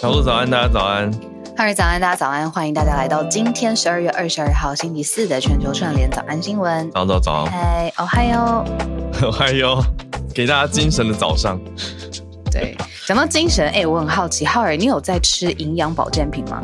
[0.00, 1.10] 小鹿早安，大家早安。
[1.56, 6.88] 哈尔早安，大家早安，欢迎大家来到今天十二月二十二号星期四的全球串联早安新闻。
[6.92, 8.64] 早早早，嗨，哦嗨哟，
[9.32, 9.82] 嗨哟，
[10.32, 11.60] 给大家精神的早上。
[12.48, 12.76] 对，
[13.08, 16.60] 讲到精神，哎，我很好奇，浩尔，你有在吃营养保健品吗？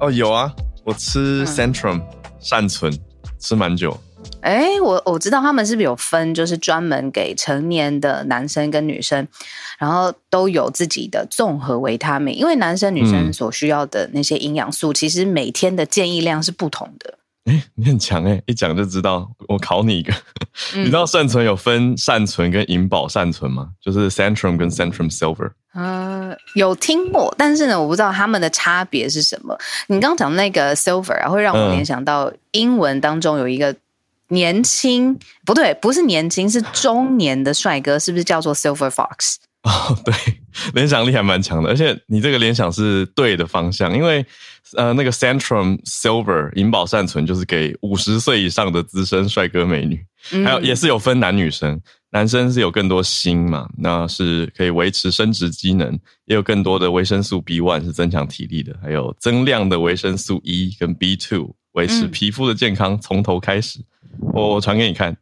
[0.00, 0.52] 哦，有啊，
[0.84, 2.02] 我吃 Centrum
[2.38, 2.94] 善存，
[3.38, 3.98] 吃蛮久。
[4.46, 9.26] 哎，我我知道他们是不是有分，就是专门给成年的男生跟女生，
[9.76, 17.18] 然后都有自己的综合维他命，因为男生女生所需要的那些营养素，其实每天的建议量是不同的。
[17.46, 19.28] 哎，你很强哎，一讲就知道。
[19.48, 20.14] 我考你一个，
[20.76, 23.70] 你知道善存有分善存跟银保善存吗？
[23.82, 25.50] 就是 Centrum 跟 Centrum Silver。
[25.74, 29.58] 呃，有听过，但是呢，我不知道他们的差别是什么。
[29.88, 33.74] 你刚刚讲那个 Silver 啊，会让我联想到英文当中有一个。
[34.28, 39.36] 年轻不对，不是年轻，是中年的帅哥，是不是叫做 Silver Fox？
[39.62, 40.14] 哦，对，
[40.74, 44.24] 联想力还蛮强的，而且你这个联想是对的方向，因为
[44.76, 50.04] 呃，那个 Centrum Silver 银保善存就是给五十岁以上的资深帅哥美女，
[50.44, 55.92] 还有也是有分男女生，男生是有更多锌嘛，那是可以维持生殖机能，
[56.26, 63.80] 也有更多的维生素 B one 是增强体力的，还有增量的维生素 E 跟 B two 维持皮肤的健康，从头开始。
[64.32, 65.16] 我我传给你看，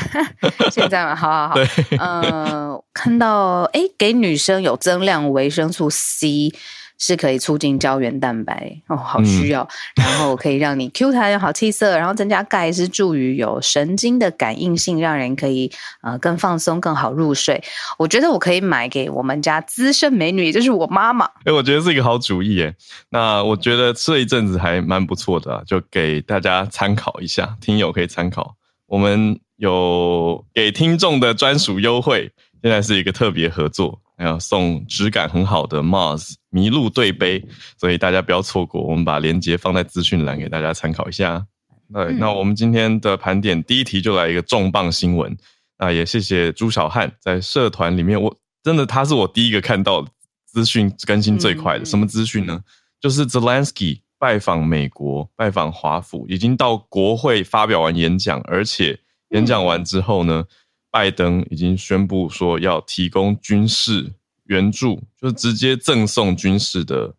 [0.70, 1.14] 现在吗？
[1.14, 1.54] 好好好。
[1.60, 1.66] 对，
[1.98, 6.52] 嗯，看到哎，给女生有增量维生素 C，
[7.00, 9.66] 是可以促进胶原蛋白哦，好需要。
[9.96, 15.72] 然后可以让你 Q 弹好气色，然后增加钙是助于有神经的感应性，让人可以
[16.02, 17.60] 呃更放松、更好入睡。
[17.98, 21.24] 我觉得我可以买给我们家资深美女，也就是我妈妈。
[21.44, 22.74] 哎，我觉得是一个好主意耶。
[23.08, 28.54] 那我觉得这一阵子还蛮不错的，就给大家参考一下，听友可以参考。
[28.86, 32.30] 我们有给听众的专属优惠，
[32.62, 37.42] 现在是一个特别合作，还有送质感很好的 Mars 麋鹿对杯，
[37.78, 38.82] 所以大家不要错过。
[38.82, 41.46] 我们把链接放在资讯栏给大家参考一下。
[41.90, 45.34] 对，那我们今天的盘点第一题就来一个重磅新闻。
[45.78, 50.06] 那也谢谢朱小汉在社团里面，我真的他是我第一个看到
[50.44, 51.84] 资讯更新最快的。
[51.86, 52.60] 什么资讯呢？
[53.00, 54.00] 就是 Zelensky。
[54.20, 59.00] 拜访美国，拜访华府，已经到国会发表完演讲，而且
[59.30, 60.44] 演讲完之后呢，
[60.90, 64.12] 拜登已经宣布说要提供军事
[64.44, 67.14] 援助，就是直接赠送军事的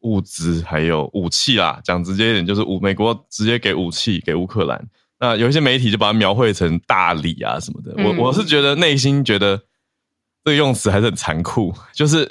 [0.00, 1.80] 物资还有武器啦。
[1.84, 4.88] 讲直接一点，就是武美国直接给武器给乌克兰。
[5.18, 7.94] 那有一些媒体就把它描绘成大礼啊什么的。
[8.04, 9.56] 我我是觉得内心觉得
[10.44, 12.30] 这个用词还是很残酷，就是。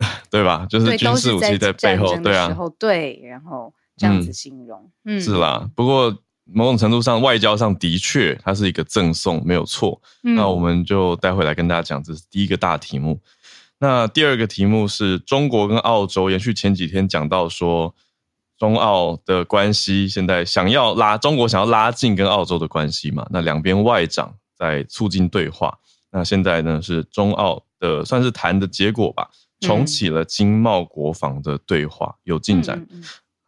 [0.30, 0.66] 对吧？
[0.70, 5.68] 就是军事武器在背后，对啊，对，然后这样子形容，嗯，是啦。
[5.74, 6.16] 不过
[6.52, 10.00] 某种程度上，外交上的确它是一个赠送，没有错。
[10.22, 13.20] 那我们就待会来跟大家讲，这是第一个大题目。
[13.78, 17.94] 那第二个题目是中国跟澳洲延续前几天讲到说，
[18.58, 23.26] 中澳的关系现在想要拉中国想要拉近跟澳洲的关系嘛？
[23.30, 25.78] 那两边外长在促进对话。
[26.10, 29.30] 那现在呢是中澳的算是谈的结果吧。
[29.60, 32.86] 重启了经贸国防的对话，有进展。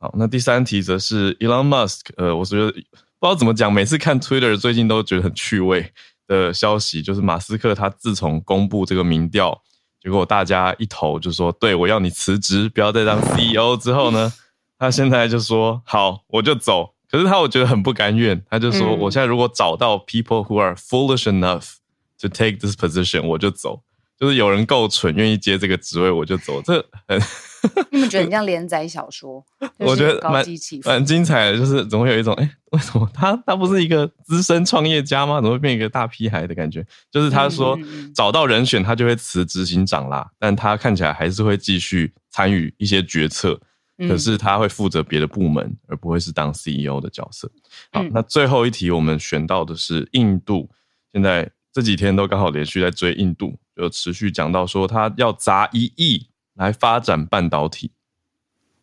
[0.03, 2.85] 好，那第三题则是 Elon Musk，呃，我觉得不知
[3.21, 5.93] 道怎么讲，每次看 Twitter 最近都觉得很趣味
[6.27, 9.63] 的消息，就是马斯克他自从公布这个民调，
[10.03, 14.33] 结果大家一投就说，对我要你辞职，不要再当 CEO 之后呢，
[14.77, 16.95] 他现在就说好，我就走。
[17.09, 21.75] 可是他我觉得很不甘愿，他就说，我现在如果找到 people who are foolish enough
[22.19, 23.85] to take this position，我就走。
[24.23, 26.63] 就是有人够蠢，愿意接这个职位，我就走。
[26.63, 26.75] 这
[27.09, 27.21] 很，
[27.91, 29.45] 你们觉得很像连载小说？
[29.79, 30.47] 我觉得蛮
[30.85, 35.41] 蛮精彩的，就是总会有一种，哎，为什么他他不是一个资深创业家吗？
[35.41, 36.87] 怎么会变一个大屁孩的感觉？
[37.11, 37.77] 就是他说
[38.15, 43.61] 找到人选，他就会辞执行长啦，但他看起来还是会继续参与一些决策。
[44.09, 47.49] 可是他会负责别的部门，而不会是当 CEO 的角色。
[47.93, 50.69] 好，那最后一题我们选到的是印度。
[51.13, 57.91] 现在这几天都刚好连续在追印度，就持续讲到说他要砸一亿来发展半导体。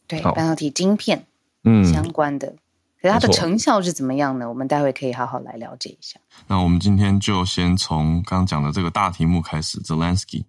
[0.07, 1.25] 对，半导体晶片，
[1.63, 2.55] 嗯，相关的。
[3.01, 4.49] 可是它的成效是怎么样呢？
[4.49, 6.19] 我们待会可以好好来了解一下。
[6.47, 10.43] 那我们今天就先从刚刚讲的这个大题目开始，Zelensky。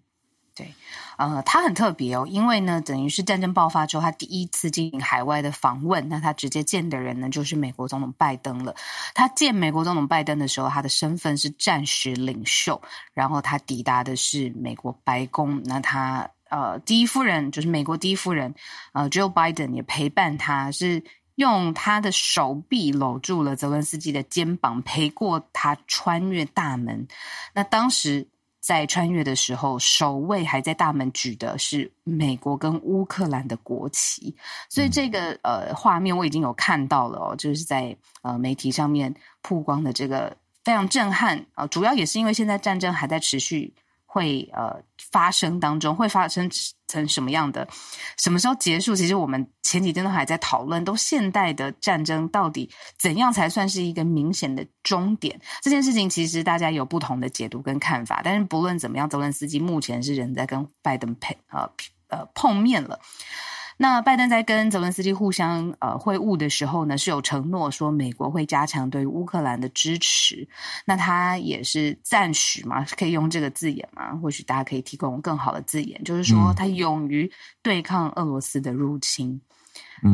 [1.20, 8.74] 呃，他很特别哦，因为呢，等于是战争爆发之后，他第一次进行海外的访问，那他直接见的人呢，就是美国总统拜登了。
[9.14, 12.80] 他见美国总统拜登的时候，他的身份是战时领袖，
[13.12, 18.54] 然后他抵达的是美国白宫，那他呃，第一夫人就是美国第一夫人
[18.94, 27.06] 呃，Joe Biden 也陪伴他，是用他的手臂搂住了泽伦斯基的肩膀，陪过他穿越大门。
[27.52, 28.26] 那当时。
[28.60, 34.34] 在穿越的时候，守卫还在大门举的是美国跟乌克兰的国旗，
[34.68, 43.72] 所以这个呃画面我已经有看到了哦，就是在呃媒体上面曝光的这个非常震撼啊，主要也是因为现在战争还在持续。
[44.12, 46.50] 会呃发生当中会发生
[46.88, 47.68] 成什么样的？
[48.18, 48.96] 什么时候结束？
[48.96, 52.68] 其实我们前几天都还在讨论，都现代的战争到底
[52.98, 55.40] 怎样才算是一个明显的终点？
[55.62, 58.20] 这件事情其实大家有不同的解读跟看法。
[58.24, 61.70] 但是不论怎么样，泽伦斯基目前是人在跟拜登配呃
[62.08, 62.98] 呃碰面了。
[63.82, 70.46] 那拜登在跟泽伦斯基互相呃会晤的时候呢，是有承诺说美国会加强对乌克兰的支持。
[70.84, 74.14] 那他也是赞许嘛，可以用这个字眼嘛？
[74.16, 77.32] 或许大家可以提供更好的字眼，就是说他勇于
[77.62, 79.40] 对抗俄罗斯的入侵。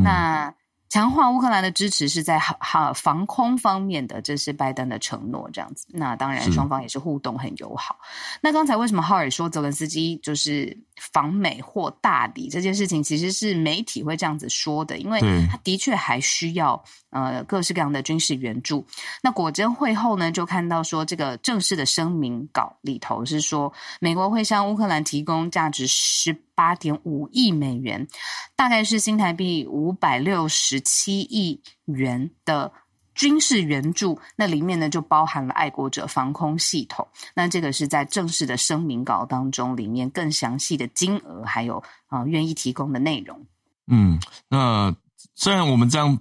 [0.05, 0.55] 那。
[0.97, 5.87] 强化乌克兰的支持是在哈哈防空方面的，这是拜登的承诺，这样子。
[5.91, 7.99] 那当然，双方也是互动很友好。
[8.41, 15.21] 那刚才为什么浩尔说泽伦斯基就是访美或大礼这件事情，其实是媒体会这样子说的，因为
[15.51, 16.83] 他的确还需要。
[17.11, 18.85] 呃，各式各样的军事援助。
[19.23, 28.09] 那果真会后呢，就看到说，这个正式的声明稿里头是说，美国会向乌克兰提供价值十八点五亿美元，
[28.57, 32.73] 大概是新台币五百六十七亿元的
[33.15, 34.19] 军事援助。
[34.35, 37.07] 那里面呢，就包含了爱国者防空系统。
[37.35, 43.47] 那这个是在正式的声明稿当中，里面更详细的金额，还有啊，愿意提供的内容。
[43.87, 44.19] 嗯，
[44.49, 44.93] 那
[45.37, 46.19] 虽然我们这样。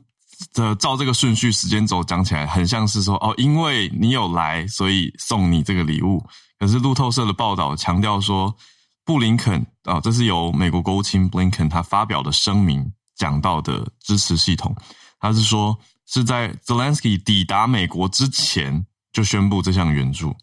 [0.54, 6.22] 的照这个顺序时间轴讲起来，很像是说哦，因为你有来，所以送你这个礼物。
[6.60, 8.54] 可是路透社的报道强调说，
[9.06, 14.76] 布林肯啊，这是由美国国务卿布林肯他发表的声明讲到的支持系统。
[15.20, 20.36] 他是说是在 Zelensky 抵达美国之前就宣布这项援助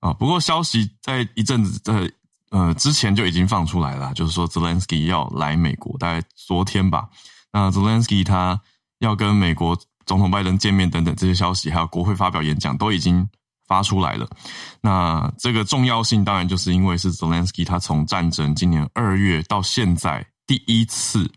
[0.00, 0.12] 啊。
[0.12, 2.12] 不过消息在一阵子在
[2.50, 7.08] 呃之前就已经放出来了，就是说 Zelensky 要来美国，大概昨天吧。
[7.52, 8.60] 那 Zelensky 他。
[9.00, 9.74] 要跟美国
[10.04, 13.26] 总统拜登见面等等这些消息，还有国会发表演讲都已经
[13.70, 14.28] 发出来了。
[14.80, 21.30] 那这个重要性当然就是因为是 Zelensky 他从战争今年二月到现在第一次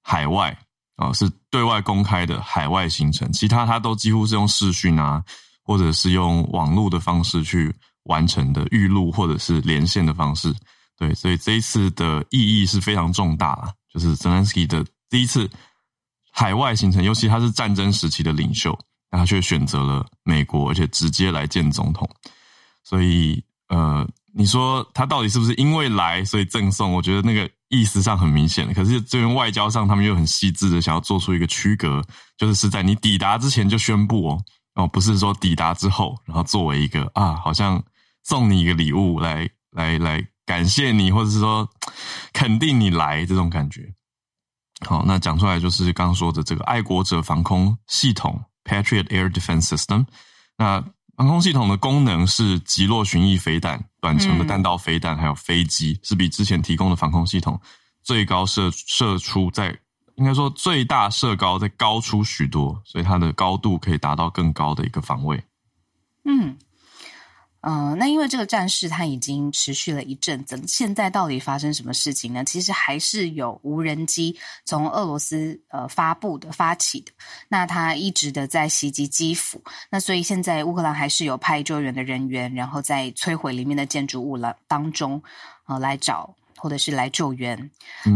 [0.00, 0.56] 海外
[0.94, 5.20] 啊是对外公开的海外行程，其他他都几乎是用视讯啊，
[5.64, 10.54] 或者是用网络的方式去完成的预录或者是连线的方式。
[10.96, 15.50] 对，所以这一次的意义是非常重大啊，就是 Zelensky 的第一次。
[16.34, 18.72] 海外行程，尤其他是战争时期的领袖，
[19.18, 22.08] 他却选择了美国，而且直接来见总统。
[22.84, 26.92] 所以，呃，你说他到底是不是因为来所以赠送？
[26.92, 28.72] 我觉得那个意思上很明显。
[28.74, 32.02] 可是这边外交上，他们又很细致的想要做出一个区隔，
[32.36, 37.82] 就是是在你抵达之前就宣布哦，哦，不是说抵达之后，然后作为一个啊，好像
[38.24, 41.68] 送你一个礼物来来来感谢你，或者是说
[42.32, 43.92] 肯定你来这种感觉。
[44.86, 50.06] 好，那讲出来就是刚刚说的这个爱国者防空系统 （Patriot Air Defense System）。
[50.56, 50.84] 那
[51.16, 57.60] 防空系统的功能是击落巡弋飞弹、短程的弹道飞弹，还有飞机，是比之前提供的防空系统
[58.02, 59.78] 最高射射出在
[60.16, 65.42] 应该说最大射高在高出许多，所以它的高度可以达到更高的一个防卫。
[66.24, 66.56] 嗯。
[67.62, 72.44] 嗯，那因为这个战事它已经持续了一阵子，现在到底发生什么事情呢？
[72.44, 77.12] 其实还是有无人机从俄罗斯呃发布的、发起的，
[77.48, 85.22] 那它一直的在袭击基辅，那所以现在乌克兰还是有派救援的人员，然后在摧毁里面的建筑物了当中，
[85.66, 86.34] 呃，来找。
[86.62, 87.58] 或者是来救援。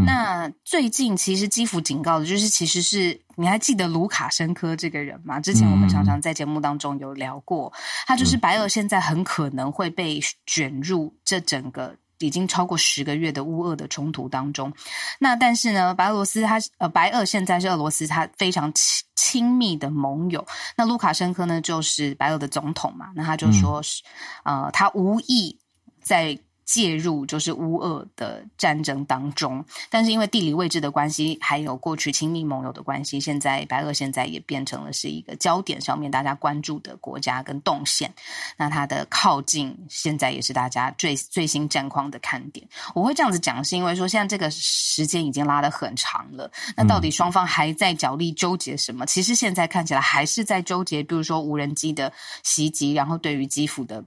[0.05, 5.41] 那最近其实基辅警告的就是，其实是你还记得卢卡申科这个人吗？
[5.41, 7.73] 之前我们常常在节目当中有聊过，
[8.07, 14.73] 他就是白俄现在很可能会被卷入这整个已经超过十个月的乌俄的冲突当中。
[15.19, 20.47] 那但是呢，白俄罗斯他呃，白俄现在是俄罗斯他非常亲亲密的盟友。
[20.77, 24.05] 那卢卡申科呢，就是白俄的总统嘛，那他就说是
[24.45, 25.59] 呃，他无意
[26.01, 26.39] 在。
[26.67, 38.13] 介入就是乌俄的战争当中，但是因为地理位置的关系，还有过去亲密盟友的关系，现在白俄现在也变成了是一个焦点上面大家关注的国家跟动线。
[38.57, 42.67] 那它的靠近现在也是大家最最新战况的看点。
[42.97, 46.51] 我会这样子讲，是因为说现在这个时间已经拉得很长了。
[46.77, 49.07] 那到底双方还在角力纠结什么？
[49.07, 54.05] 其实现在看起来还是在纠结，比如说无人机的袭击，然后对于基辅的。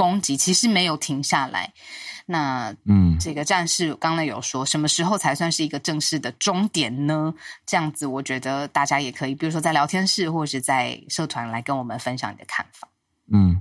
[0.00, 1.70] 攻击其实没有停下来，
[2.24, 7.34] 那嗯，这个战事刚才有说什么时候才算是一个正式的终点呢？
[7.66, 12.88] 这样子，我觉得大家也可以，比如说在聊天室或者是在社团来跟我们分享你的看法。
[13.30, 13.60] 嗯，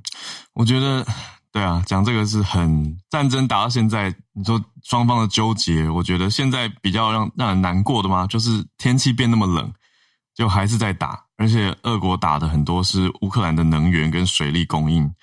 [0.53, 1.05] 我觉得
[1.51, 9.69] 对啊，讲这个是很战争打到现在，你说双方的纠结，我觉得现在比较让让人难过的嘛，就是天气变那么冷，
[10.33, 15.13] 就还是在打，而且俄国打的很多是乌克兰的能源跟水利供应。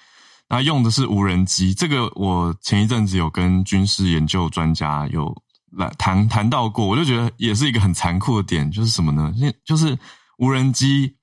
[0.49, 5.35] 那用的是无人机，这个我前一阵子有跟军事研究专家有
[5.73, 9.33] 来谈谈到过，我就觉得也是一个很残酷的点，就是什么呢？
[9.65, 9.99] 就是
[10.39, 11.17] 无人机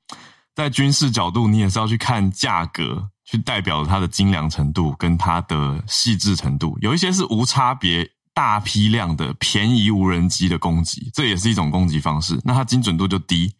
[0.53, 6.77] 在军事角度，你也是要去看价格，去代表它的精良程度跟它的细致程度。
[6.81, 13.53] 有一些是无差别、大批量的便宜无人机的攻击，这也是一种攻击方式，那它精准度就低。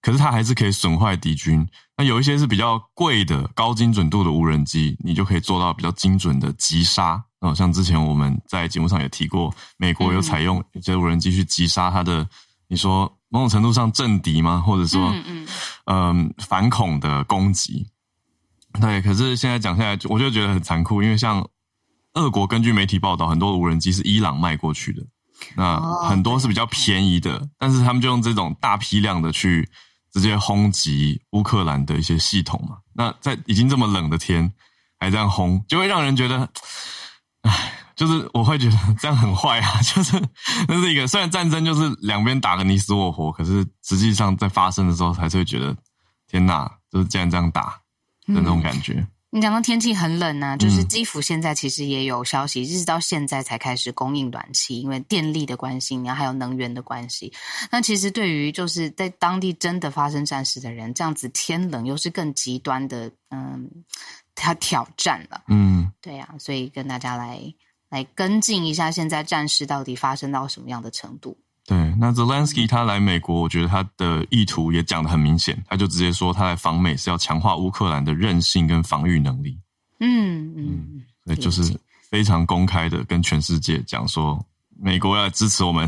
[0.00, 1.66] 可是它还是可以损坏敌军。
[1.96, 7.20] 那有一些是比较贵的、高精准度的无人机，你就可以做到比较精准的击杀。
[7.40, 12.24] 哦，像之前我们在节目上也提过，美国有采用一些无人机去击杀它的，
[12.68, 14.60] 你说某种程度上政敌吗？
[14.64, 15.12] 或者说，
[15.86, 17.86] 嗯，反恐的攻击。
[18.80, 21.44] 对，可是现在讲下来，我就觉得很残酷，因为像
[22.14, 25.02] 俄国根据媒体报道，很多无人机是伊朗卖过去的，
[25.56, 29.68] 那很多是比较便宜的，但是他们就用这种大批量的去。
[30.12, 32.78] 直接轰击乌克兰的一些系统嘛？
[32.94, 34.52] 那在已经这么冷的天
[34.98, 36.48] 还这样轰，就会让人觉得，
[37.42, 39.80] 唉，就是我会觉得这样很坏啊！
[39.82, 40.20] 就是
[40.66, 45.76] 那是一个虽然战争就是两边打个你死我活，可是实际上在发生的时候还是会觉得
[46.26, 47.80] 天哪，就是竟然这样打
[48.26, 49.06] 的那种感觉。
[49.30, 57.30] 你讲到天气很冷呢，就是基辅现在其实也有消息，一直到现在才开始供应暖气，因为电力的关系，然后还有能源的关系。
[57.70, 63.70] 那其实对于就是在当地真的发生战事的人，这样子天冷又是更极端的，嗯，
[64.34, 65.42] 他挑战了。
[65.48, 67.38] 嗯，对呀，所以跟大家来
[67.90, 71.36] 来跟进一下，现在战事到底发生到什么样的程度。
[71.68, 79.60] 对，那 Zelensky 他来美国，我觉得他的意图也讲得很明显，他就直接说他来访美是要强化乌克兰的韧性跟防御能力。
[80.00, 84.42] 嗯嗯，对，就是非常公开的跟全世界讲说，
[84.80, 85.86] 美国要支持我们，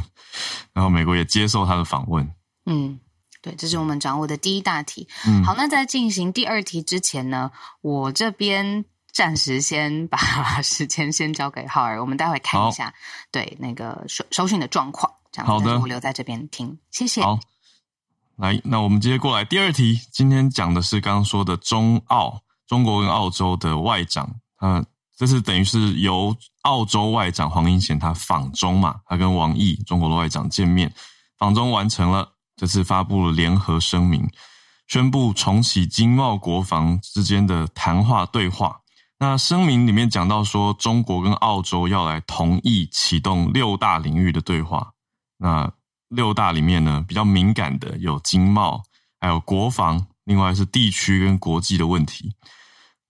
[0.75, 2.31] 然后美国也接受他的访问。
[2.67, 3.01] 嗯，
[3.41, 5.09] 对，这是我们掌握的第一大题。
[5.27, 8.85] 嗯，好，那在进行第二题之前呢，我这边
[9.15, 10.19] 暂时先把
[10.61, 12.93] 时间先交给浩儿，我们待会看一下
[13.33, 15.11] 对那个收收讯的状况。
[15.37, 17.23] 好的，我留在这边听，谢谢。
[17.23, 17.39] 好，
[18.37, 20.01] 来，那我们直接着过来第二题。
[20.11, 24.29] 今天讲的是刚刚说的中澳，中国跟澳洲的外长，
[24.61, 24.85] 嗯，
[25.17, 30.93] 这是等于是由澳洲外长黄英贤他访中嘛，他跟王毅中国的外长见面，
[31.39, 34.29] 访中完成了，这次发布了联合声明，
[34.89, 38.81] 宣布重启经贸国防之间的谈话对话。
[39.19, 44.93] 那声明里面讲到说，中国跟澳洲要来同意启动六大领域的对话。
[45.43, 45.73] 那
[46.09, 48.83] 六大里面呢，比较敏感的有经贸，
[49.19, 52.35] 还有国防，另外是地区跟国际的问题。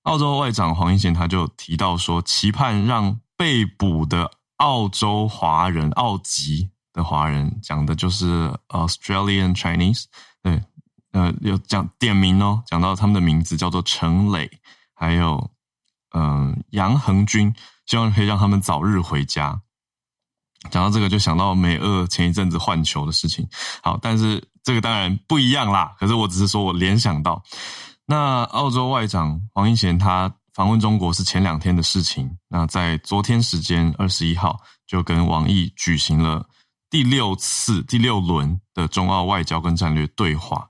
[0.04, 10.04] 澳洲外长黄英贤他就提到说，期盼让被捕的澳洲华人、澳籍的华人，讲的就是 Australian Chinese，
[10.42, 10.62] 对，
[11.12, 14.50] 呃，有讲点名哦，讲到他们的名字叫做陈磊，
[14.94, 15.50] 还有
[16.14, 17.54] 嗯杨恒军，
[17.86, 19.60] 希望可以让他们早日回家。
[20.70, 23.48] 讲到这个，就想到美俄前一阵子换球的事情。
[23.82, 25.94] 好，但是这个当然不一样啦。
[25.98, 27.42] 可是我只是说我联想到，
[28.04, 32.30] 那澳洲外长黄英贤他访问中国是前两天的事情。
[32.48, 36.44] 那在昨天时间二十一号，就跟王毅举行了
[36.90, 40.68] 第六次、第六轮的中澳外交跟战略对话。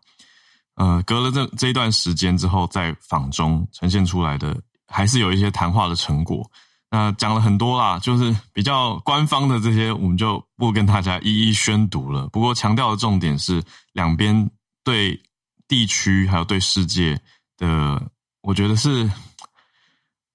[0.76, 4.56] 呃，隔了这这一段时间之后，在访中呈现出来的，
[4.86, 6.48] 还是有一些谈话的成果。
[6.90, 12.26] 那讲了很多啦，就是比较官方的这些，我们就不跟大家一一宣读了。
[12.28, 14.50] 不过强调的重点是，两边
[14.82, 15.22] 对
[15.68, 17.20] 地区还有对世界
[17.56, 18.02] 的，
[18.42, 19.08] 我觉得是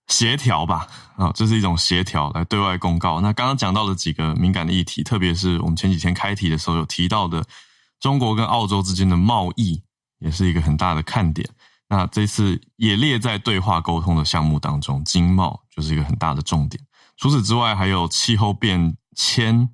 [0.07, 0.87] 协调吧。
[1.17, 3.21] 啊，这是一种协调来对外公告。
[3.21, 7.45] 那刚刚讲到了几个敏感的议题，特别是我们前几天开题的时候有提到的，
[7.99, 9.81] 中国跟澳洲之间的贸易，
[10.19, 11.49] 也是一个很大的看点。
[11.87, 16.83] 那这次也列在对话沟通的项目当中，经贸就是一个很大的重点。
[17.17, 19.69] 除此之外，还有气候变迁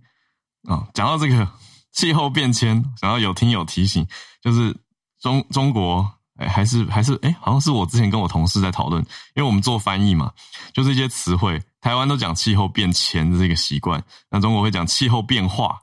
[0.63, 0.87] 啊。
[0.93, 1.47] 讲到这个
[1.91, 4.05] 气候变迁，想要有听友提醒，
[4.41, 4.75] 就是
[5.21, 9.01] 中中国哎，还是还是哎，好像是我之前跟我同事在讨论，
[9.35, 10.31] 因为我们做翻译嘛，
[10.73, 15.79] 就是一些词汇，台湾都讲气候变迁的这个习惯，那中国会讲气候变化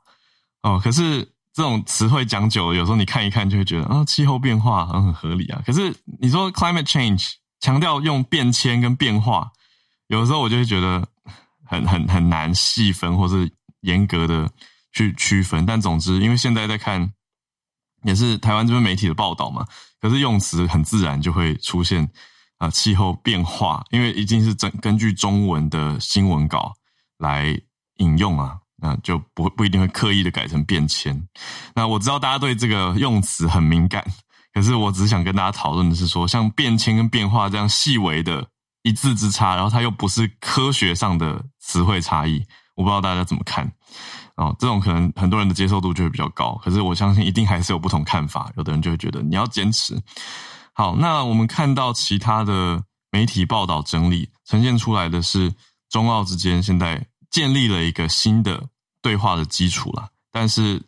[0.63, 1.33] 哦，可是。
[1.53, 5.61] 这种词汇讲久了，有时候你看一看就会觉得啊，气候变化很很合理啊。
[5.67, 9.51] 可是你说 climate change 强调用变迁跟变化，
[10.07, 11.09] 有的时候我就会觉得
[11.65, 13.51] 很很很难细分或是
[13.81, 14.49] 严格的
[14.93, 15.67] 去区分。
[15.67, 17.13] 但总之，因为现在在看
[18.05, 19.67] 也是台湾这边媒体的报道嘛，
[20.01, 22.09] 可是用词很自然就会出现
[22.59, 26.73] 啊气候变化，因为已经是整根据中文的新闻稿
[27.17, 27.61] 来
[27.97, 28.59] 引用啊。
[28.81, 31.29] 那就不不一定会刻意的改成变迁。
[31.75, 34.05] 那我知道大家对这个用词很敏感，
[34.55, 38.47] 可是我只想跟大家讨论的是说，像变迁跟变化这样细微的
[38.83, 42.45] 一字之差，然后它又不是科学上的词汇差异，
[42.77, 43.71] 我不知道大家怎么看。
[44.37, 48.51] 哦，这种可能很多人的接受度就会比较高，可是我相信一定还是有不同看法。
[48.57, 50.01] 有的人就会觉得你要坚持。
[50.73, 52.81] 好，那我们看到其他的
[53.11, 55.53] 媒体报道整理呈现出来的是
[55.91, 57.05] 中澳之间现在。
[57.31, 58.69] 建立了一个新的
[59.03, 60.83] 对话的基础了，但是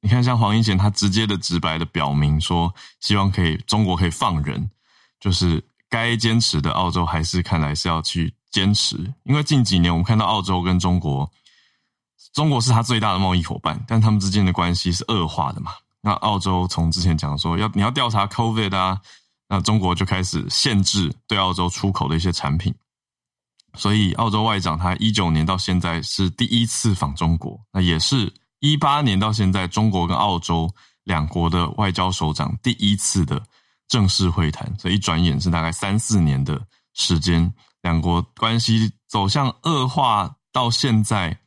[0.00, 4.70] 你看，像黄英贤他直接的、直白的表明说，希望可以中国可以放人，
[5.18, 11.28] 就是该坚持的澳洲还是看来是要去坚持，因为近几年我们看到澳洲跟中国，
[12.32, 15.72] 中国是他最大的贸易伙伴，但他们之间的关系是恶化的嘛？
[16.02, 19.00] 那澳洲从之前讲说要你要调查 COVID 啊，
[19.48, 22.72] 那中国就开始限制对澳洲出口的一些产品。
[23.76, 30.68] 所以，澳洲外长他一九年到现在是第一次访中国，那也是一八年到现在中国跟澳洲
[31.04, 33.42] 两国的外交首长第一次的
[33.88, 34.72] 正式会谈。
[34.78, 36.60] 所以一转眼是大概三四年的
[36.94, 41.38] 时间，两国关系走向恶化，到现在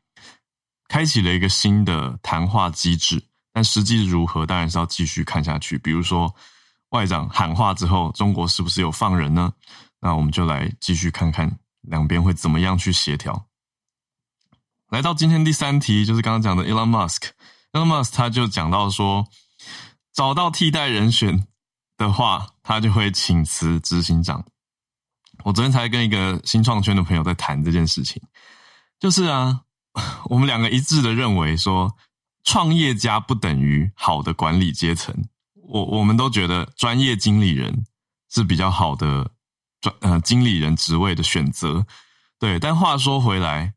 [0.87, 3.23] 开启了一个新的谈话机制。
[3.51, 5.77] 但实际如何，当然是要继续看下去。
[5.79, 6.33] 比如说，
[6.89, 9.51] 外长喊话之后，中国是不是有放人呢？
[9.99, 11.59] 那我们就来继续看看。
[11.81, 13.47] 两边会怎么样去协调？
[14.89, 17.29] 来到今天第三题，就是刚刚讲的 Elon Musk。
[17.71, 19.27] Elon Musk 他就讲到说，
[20.13, 21.45] 找到替代人选
[21.95, 24.43] 的话，他就会请辞执行长。
[25.43, 28.21] 我昨天才跟一个新创圈的朋友在谈这件事情，
[28.99, 29.61] 就是啊，
[30.25, 31.95] 我们两个一致的认为说，
[32.43, 35.15] 创业家不等于好的管理阶层。
[35.53, 37.85] 我我们都觉得专业经理人
[38.31, 39.31] 是比较好的。
[39.81, 41.85] 转呃经理人职位的选择，
[42.39, 43.73] 对，但话说回来，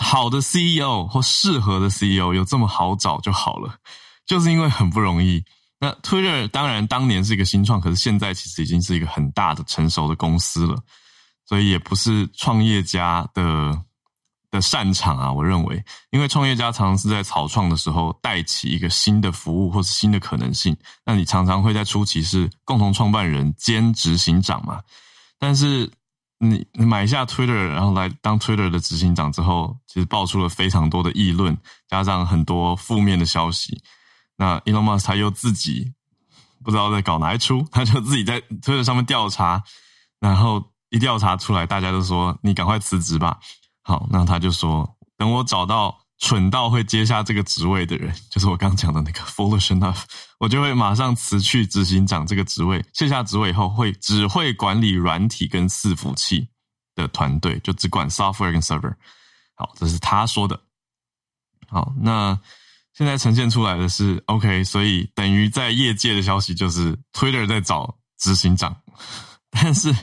[0.00, 3.76] 好的 CEO 或适合的 CEO 有这么好找就好了，
[4.26, 5.44] 就是因为很不容易。
[5.80, 10.76] 那 Twitter 当然当年是一个新创，可是现在其实已经是一个很大的成熟的公司了，
[11.46, 13.80] 所以也不是创业家的
[14.50, 15.32] 的擅长啊。
[15.32, 24.80] 我认为，因为创业家常常是在草创的时候带起一个新的服务或是新的可能性，那你常常会在初期是共同创办人兼执行长嘛。
[25.38, 25.90] 但是
[26.38, 31.56] 你你买下 Twitter，然后来当 Twitter 的执行长之后，其实爆出了非常多的议论，
[31.88, 33.82] 加上很多负面的消息。
[34.36, 35.92] 那 Elon Musk 他又自己
[36.64, 39.62] 不知道在搞哪一出，他就自己在 Twitter 上面调查，
[40.20, 43.38] 然后一调查出来，大家都说你赶快辞职吧。
[43.82, 45.98] 好，那他就说等我找到。
[46.20, 50.02] 蠢到会接下这个职位的人， 就是我刚讲的那个 foolish enough，
[50.38, 56.48] 我就会马上辞去执行长这个职位，卸下职位以后会只会管理软体跟伺服器
[56.96, 58.92] 的团队，就只管 software 跟 server。
[59.54, 60.60] 好，这是他说的。
[61.68, 62.38] 好，那
[62.94, 68.76] 现在呈现出来的是 OK，所以等于在业界的消息就是 Twitter 在找执行长，
[69.50, 69.94] 但是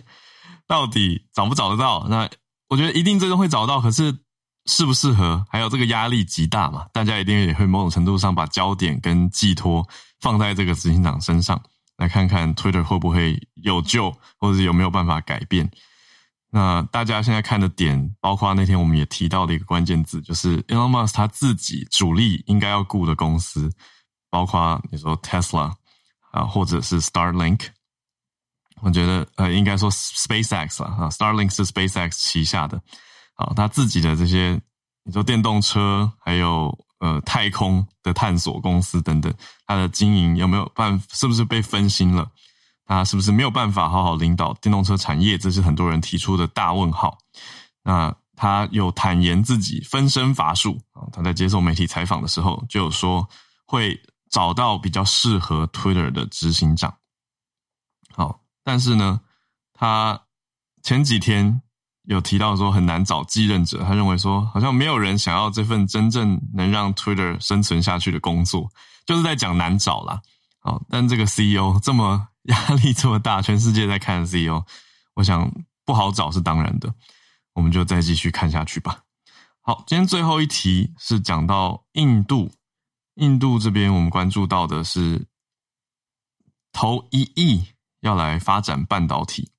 [0.66, 2.08] 到底找不找得到？
[2.08, 2.30] 那
[2.70, 4.18] 我觉得一定最终会找到，可是。
[4.66, 5.46] 适不适合？
[5.50, 6.88] 还有这个压力极大嘛？
[6.92, 9.88] 大家一定也会某种程度上把焦点跟寄托
[10.20, 11.62] 放在这个执行长身上，
[11.98, 15.70] 来看看 Twitter 会不会有救，或者是有没有办法改变。
[16.50, 23.70] 那大家现在看的点，包括那天我们也提到的一个关键字，就是 Elon Musk 他自己主力应该要雇的公司，
[24.30, 25.74] 包括你说 Tesla
[26.32, 27.68] 啊，或者是 Starlink。
[28.82, 32.82] 我觉得呃，应该说 SpaceX 了啊，Starlink 是 SpaceX 旗下的，
[33.36, 34.60] 好，他自己的这些
[35.04, 39.34] 你说电动车，还有呃太空的探索公司等等，
[39.68, 42.32] 他的经营有没有办，是不是被分心了？
[42.86, 45.38] 他是不是没有办法好好领导电动车产业？
[45.38, 47.18] 这是很多人提出的大问号。
[47.84, 51.10] 那他有坦言自己分身乏术啊。
[51.12, 53.28] 他在接受媒体采访的时候就有说，
[53.66, 56.96] 会找到比较适合 Twitter 的执行长。
[58.14, 59.20] 好，但是呢，
[59.74, 60.22] 他
[60.84, 61.62] 前几天
[62.08, 63.84] 有提到说很难找继任者。
[63.84, 68.70] 他认为说，好像没有人想要这份真正能让 Twitter 生存下去的工作，
[69.06, 70.22] 就是在讲难找啦。
[70.60, 72.28] 好，但这个 CEO 这么。
[72.46, 74.64] 压力这么大，全世界在看 CEO，
[75.16, 75.52] 我想
[75.84, 76.94] 不好找是当然的，
[77.54, 79.00] 我们就再继续看下去吧。
[79.62, 82.52] 好，今天最后一题是讲到印度，
[83.16, 85.26] 印度这边我们关注到的是
[86.72, 87.66] 投一亿
[88.02, 89.50] 要来发展半导体。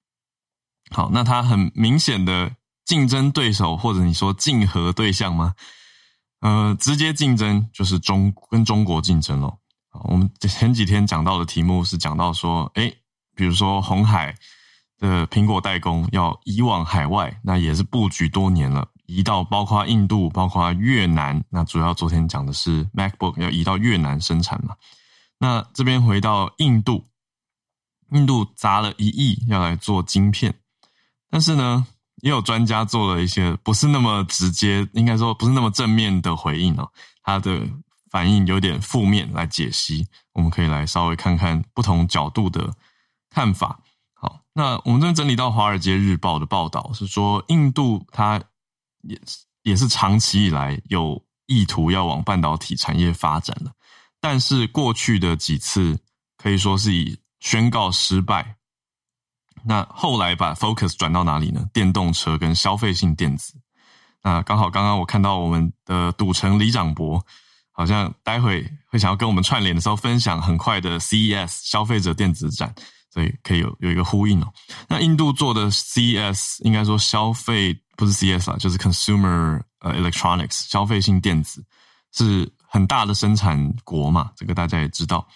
[0.91, 2.51] 好，那它很明显的
[2.85, 5.55] 竞争对手或者你说竞合对象吗？
[6.41, 9.59] 呃，直接竞争就是中跟中国竞争喽。
[10.05, 12.93] 我们前几天讲到的题目是讲到说，哎，
[13.35, 14.35] 比如说红海
[14.99, 21.43] 的苹果代工要移往海外，那也是布局多年了，移到包括印度、包括越南。
[21.49, 24.77] 那主要昨天讲的是 MacBook 要移到越南生产嘛？
[25.39, 27.07] 那这边回到印度，
[28.13, 30.55] 印度砸了一亿要来做晶片，
[31.37, 31.87] 但是呢，
[32.23, 36.91] 也有专家做了一些不是那么直接，应该说不是那么正面的回应哦，
[37.23, 37.61] 他的。
[38.09, 42.73] 反应有点负面来解析，我们可以来稍微看看不同角度的
[43.29, 43.81] 看法。
[44.15, 48.41] 好，那我们这边整理到《华尔街日报》的报道是说，印度它
[49.03, 49.21] 也
[49.65, 53.73] 也是长期以来有意图要往半导体产业发展的，
[54.21, 55.99] 但是过去的几次
[56.39, 58.57] 可以说是以宣告失败。
[59.67, 61.67] 那后来把 focus 转到哪里呢？
[61.73, 63.55] 电动车跟消费性电子。
[64.23, 67.25] 那刚好刚刚我看到我们的赌城李长博。
[67.79, 72.75] 好像待会会想要跟我们串联的时候，分享很快的 CES 消费者电子展，
[73.13, 74.51] 所以可以有有一个呼应哦。
[74.89, 81.63] 那印度做的 CES 应该说消费不是 CES 啊，就是 Consumer 呃 Electronics 消费性电子
[82.13, 85.29] 是很大的生产国嘛，这个大家也知道。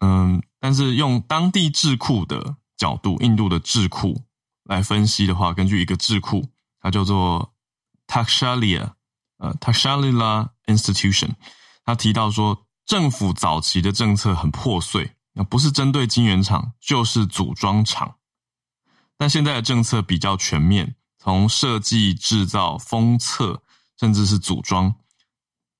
[0.00, 4.20] 嗯，但是用当地智库的角度，印度的智库
[4.64, 6.48] 来分析的话，根据一个智库，
[6.80, 7.52] 它叫做
[8.08, 8.92] Takshalia。
[9.42, 11.30] 呃 t a s h a l i l a Institution，
[11.84, 18.14] 他提到说，政府早期的政策很破碎，那不是针对晶圆厂，就是组装厂。
[19.18, 23.60] 但现在的政策比较全面，从设计、制造、封测，
[23.98, 24.94] 甚至是组装，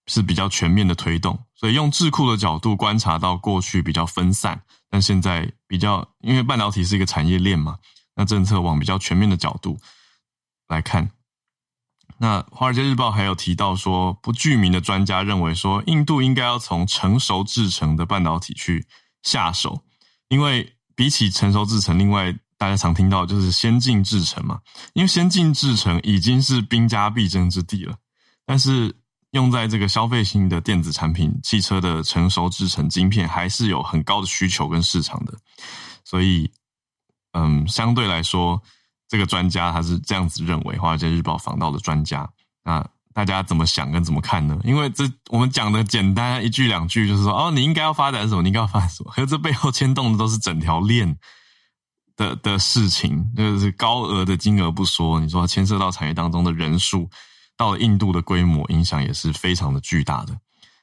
[0.09, 1.39] 是比较全面的推动。
[1.55, 4.61] 所以用智库的角度观察到，过去比较分散，
[4.93, 7.79] 但现在比较，因为半导体是一个产业链嘛，
[8.15, 9.79] 那政策往比较全面的角度
[10.69, 11.11] 来看。
[12.19, 18.87] 那《华尔街日报》还有提到说，不具名的专家认为说，印度应该要从成熟制成的半导体去
[19.23, 19.83] 下手，
[20.29, 24.61] 因为比起成熟制成，另外大家常听到就是先进制程嘛，
[24.93, 27.97] 因为先进制程已经是兵家必争之地了。
[28.45, 28.95] 但是
[29.33, 35.35] 用在这个消费性的电子产品、汽车的成熟制成晶片，还是有很高的需求跟市场的，
[36.05, 36.51] 所以，
[37.33, 38.63] 嗯，相对来说。
[39.09, 42.27] 这个专家他是这样子认为，《华尔街日报》访到的专家，
[42.65, 44.59] 那大家怎么想跟怎么看呢？
[44.65, 51.15] 因为这我们讲的简单一句两句，就是说哦，你应该要发展什么，你应该要发展什么，可是这背后牵动的都是整条链
[52.17, 57.07] 的的事情，就是高额的金额不说，你说牵涉到产业当中的人数，
[57.63, 60.37] 到印度的规模，影响也是非常的巨大的。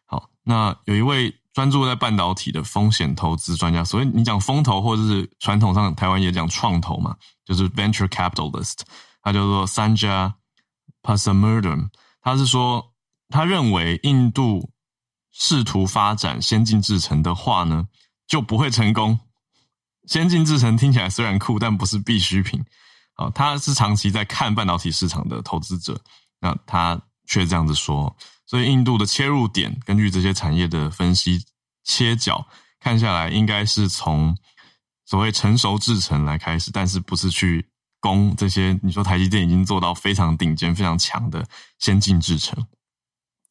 [0.06, 1.36] 好，那有一位。
[1.52, 8.78] 专注在半导体的风险投资专家，所以你讲风投或者是传统上台湾也讲创投嘛，就是 venture capitalist，
[9.22, 10.32] 他叫做 Sanja
[11.02, 11.90] Pasamurdam，
[12.22, 12.94] 他是说
[13.28, 14.72] 他认为印度
[15.32, 17.88] 试图发展先进制程的话呢，
[18.26, 19.20] 就不会成功。
[20.06, 22.64] 先进制程听起来虽然酷，但不是必需品。
[23.16, 26.00] 啊，他是长期在看半导体市场的投资者，
[26.40, 28.16] 那他却这样子说。
[28.46, 31.46] 所以，印度的切入点，根据这些产业的分析
[31.84, 32.48] 切角
[32.80, 34.38] 看下来，应该是从
[35.06, 38.80] 所谓成熟制程来开始，但是不是去攻这些？
[38.82, 41.46] 你说台积电已经做到非常顶尖、非常强的
[41.78, 42.66] 先进制程。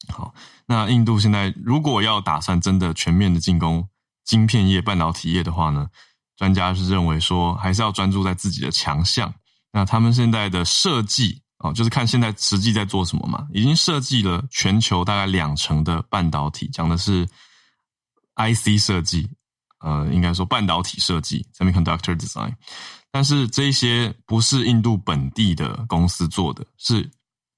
[0.09, 0.35] 好，
[0.67, 3.89] 那印度现在如果要打算真的全面的进攻
[4.25, 5.89] 晶片业、半导体业的话呢？
[6.37, 9.35] 专家是认为说，还是要专注在自己的强项，
[9.73, 17.27] 那他们现在的设计哦，就是看现在实际在做什么嘛，已经设计了全球大概两成的半导体，讲的是
[18.37, 19.29] IC 设计，
[19.81, 22.53] 呃，应该说半导体设计 （semiconductor design）。
[23.11, 27.11] 但是这些不是印度本地的公司做的，是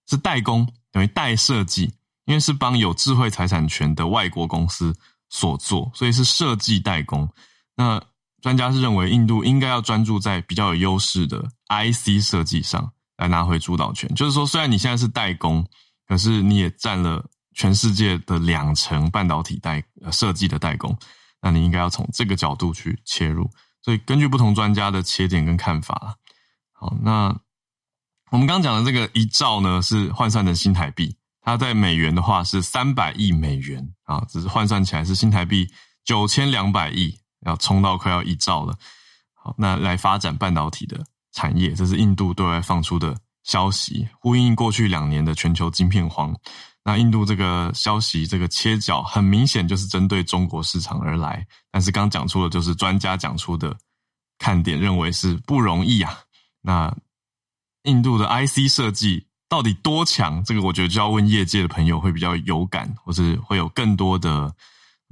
[0.09, 1.93] 是代工，等于代设计，
[2.25, 4.95] 因为是帮有智慧财产权的外国公司
[5.29, 7.29] 所做，所以是设计代工。
[7.77, 8.03] 那
[8.41, 14.13] 专家是认为，印度应该要专注在比较有优势的 IC 设计上来拿回主导权。
[14.15, 15.65] 就是说，虽然你现在是代工，
[16.09, 20.97] 可是你也占了全世界的两成半导体代设计的代工，
[21.41, 23.49] 那你应该要从这个角度去切入。
[23.83, 26.17] 所以根据不同专家的切点跟看法，
[26.73, 27.35] 好，那
[28.31, 35.71] 我们刚讲的这个一兆呢，是换算成新台币，它在美元的话是三百亿美元啊，只是换算起来是新台币
[36.05, 38.77] 九千两百亿，要冲到快要一兆了。
[39.35, 46.35] 好，那来发展半导体的产业，这是印度对外放出的消息，呼应过去两年的全球晶片荒。
[46.83, 53.77] 那印度这个消息，这个切角很明显就是针对中国市场而来，但是刚讲出的就是专家讲出的
[54.39, 56.19] 看点，认为是不容易啊。
[56.63, 56.95] 那
[57.85, 60.43] 印度的 IC 设计到底多强？
[60.43, 64.51] 这个我觉得就要问业界的朋友会比较有感，或是会有更多的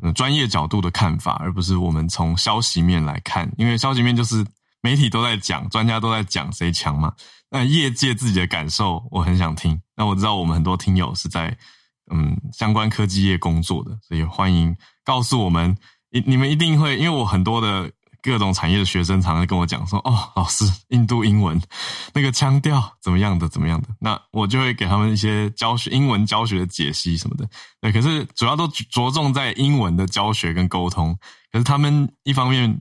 [0.02, 4.44] 嗯专业角度的看法，而不是我们从消息面来看，因为消息面就是
[4.88, 7.12] 媒体都在讲，专家都在讲谁强嘛。
[7.50, 9.78] 那业界自己的感受，我很想听。
[9.94, 11.54] 那我知道我们很多听友是在
[12.10, 14.74] 嗯相关科技业工作的，所以欢迎
[15.04, 15.76] 告诉我们，
[16.10, 21.60] 你你们一定会，因为我很多的各种产业的学生常常跟我讲说，哦，老师，印度英文
[22.14, 27.46] 那个腔调怎么样的，怎么样的，那我就会给他们一些教学英文教学的解析什么的。
[27.82, 31.14] 对，可是主要都着重在英文的教学跟沟通，
[31.52, 32.80] 可是他们一方面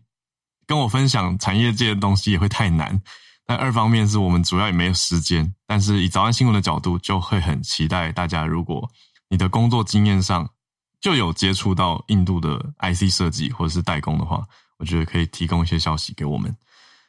[0.68, 3.02] 跟我分享产业界的东西也会太难。
[3.46, 8.88] 但二方面是我们主要也没有时间，但是以早安新闻的角度，就会很期待大家，如果
[9.30, 10.50] 你的工作经验上
[11.00, 14.46] 就有接触到印度的 IC 设计或者是代工的话，
[14.78, 16.54] 我觉得可以提供一些消息给我们。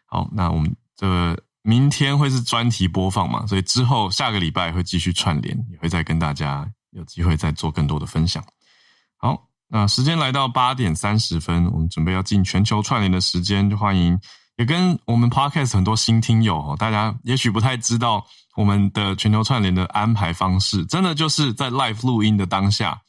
[0.07, 8.45] 好，那我们这明天会是专题播放嘛，所以之后下个礼拜会继续串联，也会再跟大家有机会再做更多的分享。
[9.17, 14.19] 好，那时间来到八点三十分，我们准备要进全球串联的时间，就欢迎。
[14.57, 18.27] 也跟我们 podcast 很多新听友哦，大家也许不太知道
[18.57, 23.01] 我们的全球串联的安排方式，真的就是在 live 录音的当下，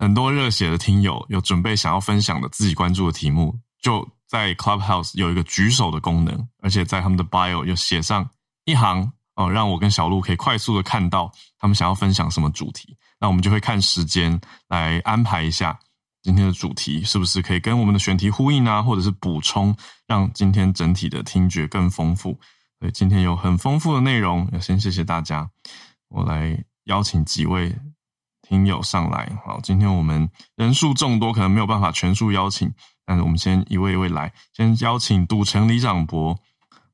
[0.00, 8.28] 很多热血的听友有准备想要分享的自己关注的题目，就在 Clubhouse 有一个举手的功能，而且在他们的 bio 又写上
[8.64, 15.78] 一行哦，让我跟小鹿可以快速的看到他们想要分享什么主题，那我们就会看时间来安排一下。
[16.20, 19.74] 今天的主题是不是可以跟我们的选题呼应啊，或者是补充，
[20.06, 22.38] 让今天整体的听觉更丰富？
[22.78, 25.48] 所以，今天有很丰富的内容，要先谢谢大家。
[26.10, 27.74] 我来邀请几位
[28.46, 29.32] 听友上来。
[29.42, 32.70] 好，今天我们人数众多，可能没有办法全数邀请，
[33.06, 34.30] 但是我们先一位一位来。
[34.52, 36.38] 先邀请赌城李长博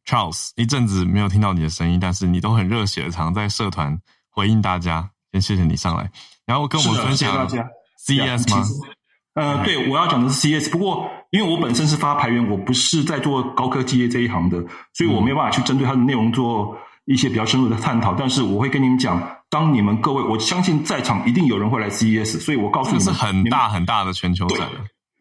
[0.06, 5.10] Charles，一阵子没有听到你的声音，但是你都很热血的，常在社团回应大家。
[5.32, 6.10] 先谢谢你上来，
[6.46, 7.48] 然后跟我们分享
[8.06, 8.64] CES 吗？
[9.34, 10.70] 呃，对，我要讲的是 CES，。
[10.70, 14.58] 不过，因为我本身是发牌员，我不是在做高科技业这一行的，
[14.94, 18.12] 所以我没有办法去针对它的内容做一些比较深入的探讨。
[18.14, 24.68] 但是，我会跟你们讲，当你们各位，我相信在场一定有人会来 CES，所以我告诉你们，是很大很大的全球展。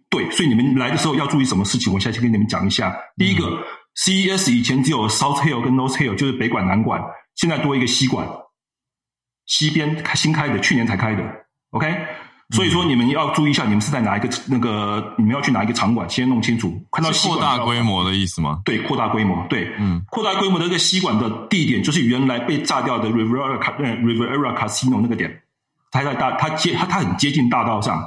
[0.10, 1.94] 对，所以你们来的时候要注意什么事情？
[1.94, 2.96] 我现在先跟你们讲一下。
[3.16, 3.46] 第一个
[3.96, 7.00] ，CES 以前只有 South Hill 跟 North Hill，就是北馆南馆，
[7.36, 8.28] 现在多一个西馆，
[9.50, 11.22] 西边开新开的，去年才开的。
[11.72, 11.94] OK。
[12.52, 15.14] 所以说，你们要注意一下，你们是在哪一个那个？
[15.20, 16.10] 你们要去哪一个场馆？
[16.10, 16.84] 先弄清楚。
[16.92, 18.60] 看到扩大规模的意思吗？
[18.66, 19.46] 对，扩大规模。
[19.48, 25.44] 对，嗯，扩大规模的这个吸管的地点，就是原来被炸掉的 Rivera Rivera Casino 那个点，
[25.92, 28.04] 它在大，它接它它很接近大道上，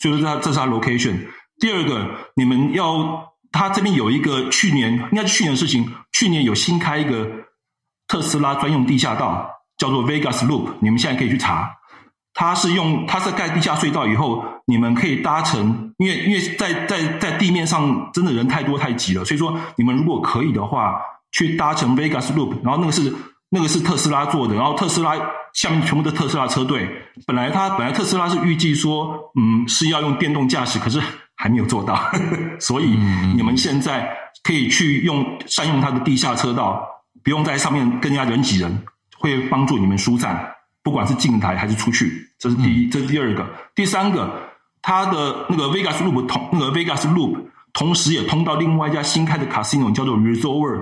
[0.00, 1.16] 所以说它这是它 location。
[1.58, 7.26] 第二个，你们要，它这边有一个去年应该是去年的事情，去年有新开一个
[8.06, 11.70] 特斯拉专用地下道，叫做 Vegas Loop，你们现在可以去查。
[12.38, 21.00] 它是用，它是盖地下隧道以后，你们可以搭乘，因为因为在在在地面上真的人太多太挤了，所以说你们如果可以的话，
[21.32, 23.10] 去搭乘 Vegas Loop，然后那个是
[23.48, 25.14] 那个是特斯拉做的，然后特斯拉
[25.54, 26.86] 下面全部的特斯拉车队，
[27.26, 31.00] 本来它本来特斯拉是预计说，嗯是要用电动驾驶，可是
[31.36, 32.98] 还没有做到，呵 呵所以
[33.34, 36.86] 你们现在可以去用善用它的地下车道，
[37.24, 38.84] 不用在上面更加人挤人，
[39.26, 40.52] 会帮助你们疏散。
[40.82, 44.40] 不管是进台还是出去，这是第一，这是第二个，第三个，
[44.80, 47.36] 它的那个 Vegas Loop 同那个 Vegas Loop
[47.72, 50.80] 同时也通到另外一家新开的 casino，叫做 Resort。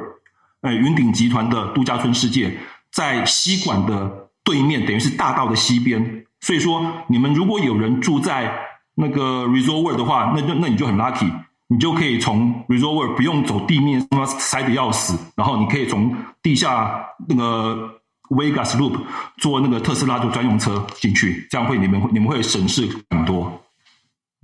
[0.60, 2.56] 呃云顶集团的度假村世界，
[2.90, 4.10] 在西馆的
[4.42, 6.24] 对面，等于是大道的西边。
[6.40, 8.50] 所以说，你们如果有人住在
[8.94, 11.30] 那个 Resort World 的话，那就那你就很 lucky，
[11.66, 17.90] 你就可以从 Resort World 不用走地面，他妈塞的要死，然后你可以从地下那个
[18.30, 19.00] Vegas Loop
[19.38, 23.62] 做那个特斯拉的专用车进去，这样会你们会你们会省事很多。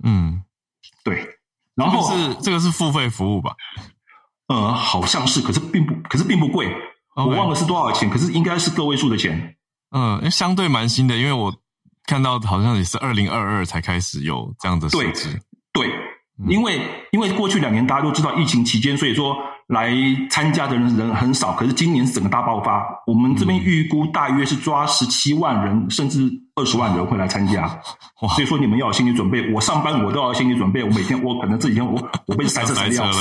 [0.03, 0.41] 嗯，
[1.03, 1.27] 对。
[1.75, 3.55] 然后是这个是付费服务吧？
[4.47, 6.71] 呃，好像是，可是并不，可是并不贵，
[7.15, 9.55] 我忘了是多少钱，可是应该是个位数的钱。
[9.91, 11.53] 嗯，相对蛮新的，因为我。
[12.07, 15.39] 看到好像也是二零二二才开始有这样的设置，
[15.71, 15.87] 对，
[16.49, 19.37] 因为因为过去两年大家都知道疫情期间，所以说
[19.71, 19.89] 来
[20.29, 21.53] 参加的人人很少。
[21.53, 27.67] 可是今年是整个大爆发，我们这边预估大约是抓十七万人，甚至二十万人会来参加。
[28.35, 30.83] 所以说你们要有心理准备，我上班我都要有心理准备。
[30.83, 33.15] 我每天我可能这几天我我被塞车塞掉了，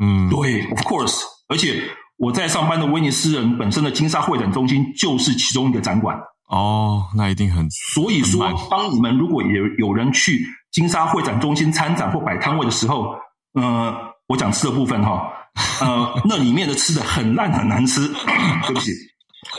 [0.00, 1.22] 嗯，对，of course。
[1.48, 1.82] 而且
[2.18, 6.16] 我在上班的威尼斯人本身的金沙会展中心就是其中一个展馆。
[6.48, 7.66] 哦，那一定很。
[7.94, 10.38] 所以说，当你们如果有有人去
[10.70, 13.16] 金沙会展中心参展或摆摊位的时候，
[13.54, 13.94] 呃，
[14.28, 15.32] 我讲吃的部分哈，
[15.80, 18.08] 呃，那里面的吃的很烂很难吃，
[18.66, 18.92] 对不起，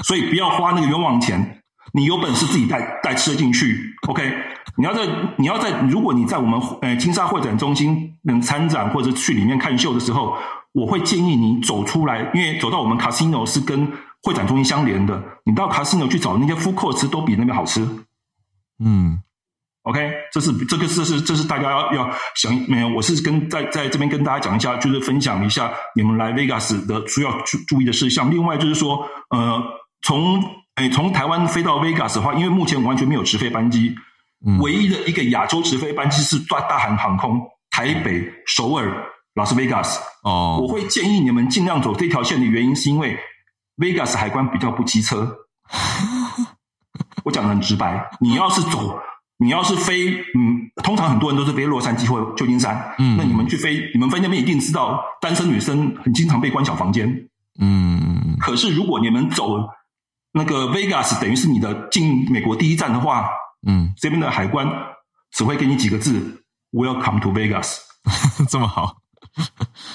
[0.04, 1.62] 所以不要花那个冤枉钱。
[1.94, 4.34] 你有本事自己带带吃的进去，OK？
[4.78, 10.38] 你要在你要在，如果你在我们呃金沙会展中心能参展或者去里面看秀的时候，
[10.74, 13.92] 我会建议你走出来，因为走到我们 casino 是跟。
[14.24, 17.88] 会展中心相连的，你到卡西诺去找那些 food court 吃，都比那边好吃。
[18.84, 19.20] 嗯
[19.86, 22.90] ，OK，这是这个这是这是大家要要想没有？
[22.90, 28.30] 我是跟在在这边跟大家讲一下，就是分享一下你们来 Vegas 的需要注注意的事项。
[28.30, 29.64] 另外就是说，呃，
[30.02, 30.44] 从
[30.76, 33.96] 诶从台湾飞到 Vegas 的话，因为目前完全没有直飞班机，
[34.60, 38.92] 唯一的一个亚洲直飞班机是大大韩航空台北、首尔、
[39.34, 40.00] 拉斯维加斯。
[40.24, 43.18] 哦，我会建议你们尽量走这条线的原因是因为。
[43.78, 45.36] Vegas 海关比较不机车，
[47.26, 48.10] 我讲的很直白。
[48.22, 48.98] 你要是走，
[49.38, 57.28] 你要是飞，嗯，通常很多人都是飞洛杉矶或旧金山，嗯，那你们去飞，你们飞那边一定知道，单身女生很经常被关小房间，
[57.60, 58.38] 嗯。
[58.40, 59.58] 可是如果你们走
[60.34, 63.30] 那个 Vegas，等于是你的进美国第一站的话，
[63.68, 64.68] 嗯，这边的海关
[65.32, 67.78] 只会给你几个字：Welcome to Vegas，
[68.50, 68.98] 这么好。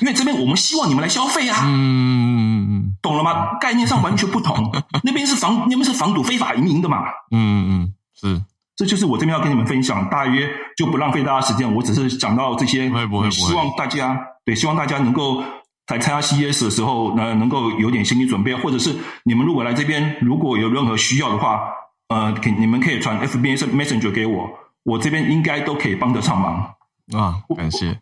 [0.00, 3.56] 因为这边我们希望你们来消费啊，嗯，懂了吗？
[3.60, 4.70] 概念上完全不同。
[5.02, 7.04] 那边是防，那边是防堵非法移民的嘛。
[7.30, 8.42] 嗯嗯，是，
[8.80, 10.08] 这就是我这边要跟你们分享。
[10.08, 12.88] 大约就不浪费大家时间，我只是讲到这些。
[12.88, 15.44] 不会不会，希望大家对，希望大家能够
[15.86, 21.60] 在参加 CES 的时候，呢，能够有点心理准备，或者是你们如果来这边，如果有任何需要的话，
[22.08, 24.48] 呃，可你们可以传 FB Messenger 给我，
[24.84, 26.74] 我这边应该都可以帮得上忙
[27.12, 27.36] 啊。
[27.54, 28.00] 感谢。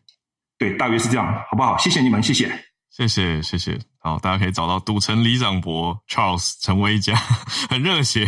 [0.58, 1.76] 对，大约是这样，好不好？
[1.78, 2.48] 谢谢你们，谢谢，
[2.90, 3.76] 谢谢，谢谢。
[4.00, 7.16] 好，大家可以找到赌城李长博 Charles 陈威家，
[7.68, 8.26] 很热血，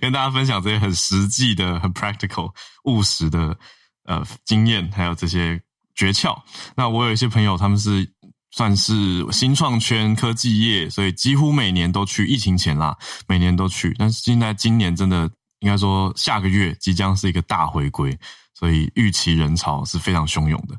[0.00, 2.52] 跟大家分享这些很实际的、很 practical、
[2.84, 3.58] 务实的
[4.04, 5.60] 呃经验，还有这些
[5.94, 6.40] 诀窍。
[6.76, 8.08] 那我有一些朋友，他们是
[8.52, 12.24] 算是新创圈、科技业，所以几乎每年都去。
[12.26, 15.28] 疫情前啦，每年都去，但是现在今年真的
[15.58, 18.16] 应该说，下个月即将是一个大回归，
[18.54, 20.76] 所以预期人潮是非常汹涌的。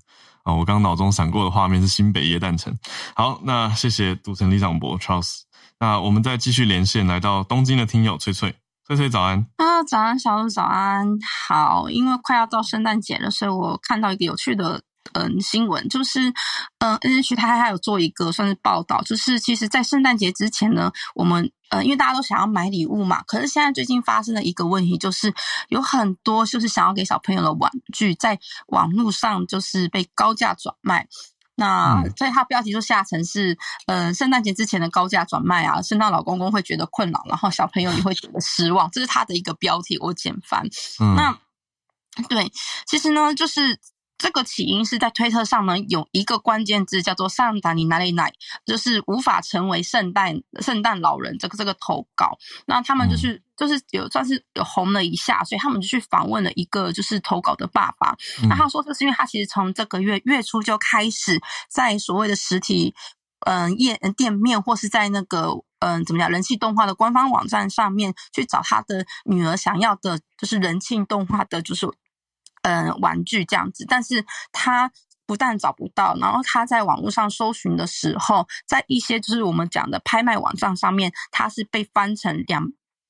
[0.55, 2.75] 我刚脑中闪过的画面是新北耶诞城。
[3.15, 5.41] 好，那谢谢赌城李长博 Charles。
[5.79, 11.07] 那我们再继续连线，来到东京的听友翠翠，翠翠早安啊，早安小鹿早安。
[11.47, 14.81] 好，因为快要到圣诞节了，所以我看到一个有趣的。
[15.13, 16.31] 嗯，新闻就是，
[16.77, 25.33] 嗯，N H 他还有做一个算是报道，就是其实，在圣诞节之前呢，我们呃，因为大家都想要买礼物嘛，可是现在最近发生的一个问题，就是
[25.69, 31.07] 有很多就是想要给小朋友的玩具，在网络上就是被高价转卖。
[31.55, 40.63] 那所以他标题就下成是，呃，圣诞节之前的高价转卖啊，圣诞老公公会觉得困扰，然后小朋友也会觉得失望，这是他的一个标题，我简翻。
[41.15, 41.37] 那
[42.27, 42.51] 对，
[42.85, 43.79] 其实呢，就是。
[44.19, 48.33] 这个起因是在推特上呢，有一个关键字叫做“上达尼哪里奶”，
[48.67, 52.37] 就是无法成为圣诞圣诞老人这个这个投稿。
[52.65, 58.13] 那他们就是就是有算是有红了一下，所以他们就去访问了一个就是投稿的爸爸。
[58.49, 62.93] 那他说这是因为他其实从这个月月初就开始在所谓的实体
[63.47, 71.89] 嗯店店面或是在那个嗯怎么讲人气动画的官方网站上面去找他的女儿想要的，就是人气动画的，就是。
[72.69, 74.91] 嗯，玩具这样子，但是他
[75.25, 82.65] 不但找不到，然后他在网络上搜寻的时候，在一些就是我们讲的拍卖网站上面，他是被翻成两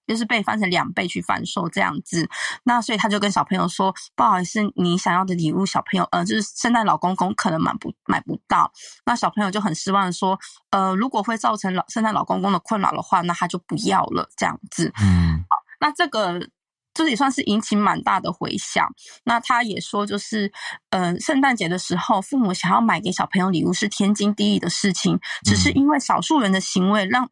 [0.08, 2.28] 就是被翻成两倍去贩售这样子。
[2.64, 8.72] 那所以他就跟小朋友说：“不好意思，你想要的礼物，小朋友呃，就是圣诞老公公可能买不买不到。”
[9.06, 10.38] 那小朋友就很失望说
[10.72, 16.50] ：“呃，如果会造成老圣诞老公公的困扰的话，那他就不要了这样子。”嗯，好，那这个。
[16.94, 18.88] 这也算是引起蛮大的回响。
[19.24, 20.52] 那他也说，就是，
[20.90, 27.30] 呃，圣诞节的时候，父母想要买给小朋友礼物是天经地义的事情，只是因为少数人的行为让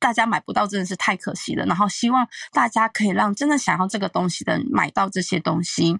[0.00, 1.64] 大家买不到，真的是太可惜了。
[1.66, 5.96] 然后希望大家可以让真的想要这个东西的人买到这些东西。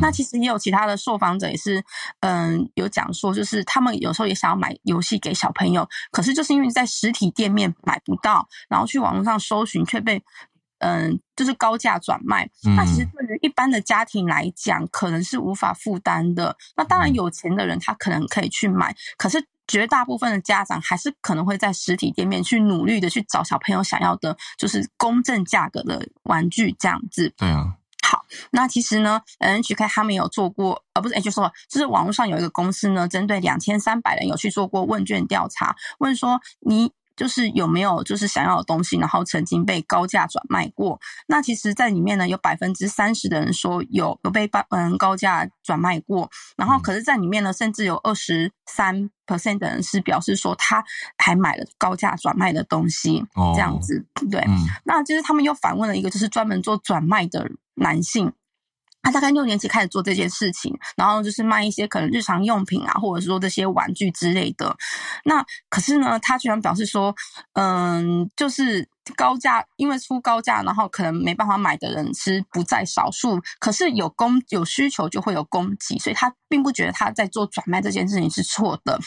[0.00, 1.84] 那其实也有其他的受访者也是，
[2.20, 10.22] 嗯，有讲说，就是他们有时候也想要买游戏给小朋友，可是就是因为在实体店面买不到，然后去网络上搜寻却被。
[10.78, 16.54] 嗯，就是高价转卖，那其实对于一般的家庭来讲，可能是无法负担的。
[16.76, 27.32] 那当然，有钱的人他可能可以去买，可是绝大部分的家长还是可能会在实体店面去努力的去找小朋友想要的，就是公正价格的玩具这样子。
[27.36, 27.74] 对啊。
[28.06, 36.92] 好，那其实呢，NHK 他们有做过，呃，不是，哎，就说就是网络上有一个公司呢，针对两千三百人有去做过问卷调查，问说你。
[37.16, 41.00] 就是有没有就是想要的东西，然后曾经被高价转卖过？
[41.26, 50.84] 那其实，在里面呢，有百分之三十的人说有有被嗯高价转卖过，然后可是，在里面呢，甚至有二十三 percent 的人是表示说他
[51.18, 54.44] 还买了高价转卖的东西，哦这样子对。
[54.84, 58.32] 那就是他们又反问了一个，就是专门做转卖的男性。
[59.06, 64.76] 他大概六年级开始做这件事情，然后就是卖一些可能日常用品啊，或者说这些玩具之类的。
[65.24, 67.14] 那可是呢，他居然表示说，
[67.52, 73.40] 嗯，就是高价，因为出高价，然后可能没办法买的人是不在少数。
[73.60, 78.98] 可是有供有需求就会有供给，所以他并不觉得他在做转卖这件事情是错的。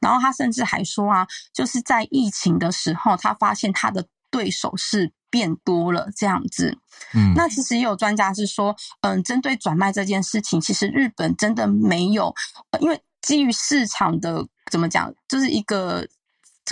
[0.00, 4.04] 然后他甚至还说啊，就是在疫情的时候，他发现他的
[4.34, 5.12] 对手是。
[5.34, 6.78] 变多了这样子，
[7.12, 12.32] 嗯，那其实也有专家是说，嗯，针对转卖这件事情，其实日本真的没有，
[12.78, 16.06] 因为基于市场的怎么讲，就是一个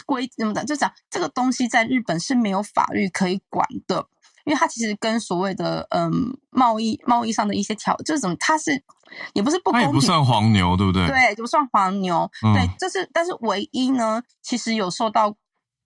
[0.06, 4.06] 规怎么讲，就讲这个东西在日本是没有法律可以管的，
[4.44, 8.80] 因为它其实跟所谓的嗯贸易贸易上的一些条，就是怎么，它是
[9.32, 11.08] 也不是不公平，不算黄牛，对不对？
[11.08, 15.34] 对，不算黄牛，对，就是但是唯一呢，其实有受到。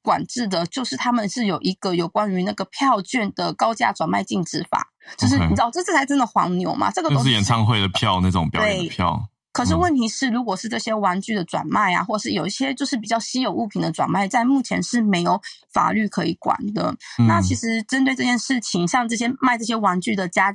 [0.06, 4.86] 管制的，就是他们是有一个有关于那个票券的高价转卖禁止法，
[5.18, 6.92] 就是你知道这这才真的黄牛嘛？
[6.92, 9.28] 这个都是演唱会的票那种表演的票。
[9.52, 15.40] 可是问题是，如果是这些玩具的转卖啊，或是有一些就是比较稀有物品的转卖，在目前是没有
[15.72, 16.94] 法律可以管的。
[17.26, 20.52] 那其实针对这件事情，像这些卖这些玩具的家，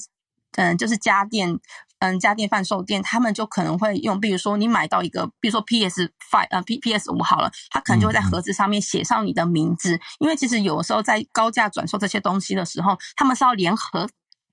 [0.55, 1.59] 嗯，就是家电。
[2.01, 14.09] 嗯，家电贩售店他们就可能会用，比如说你买到一个，比如说 PS Five 呃 P P S 五好了，他可能就会在盒子上面写上你的名字，因为其实有的时候在高价转售这些东西的时候，他们是要联合。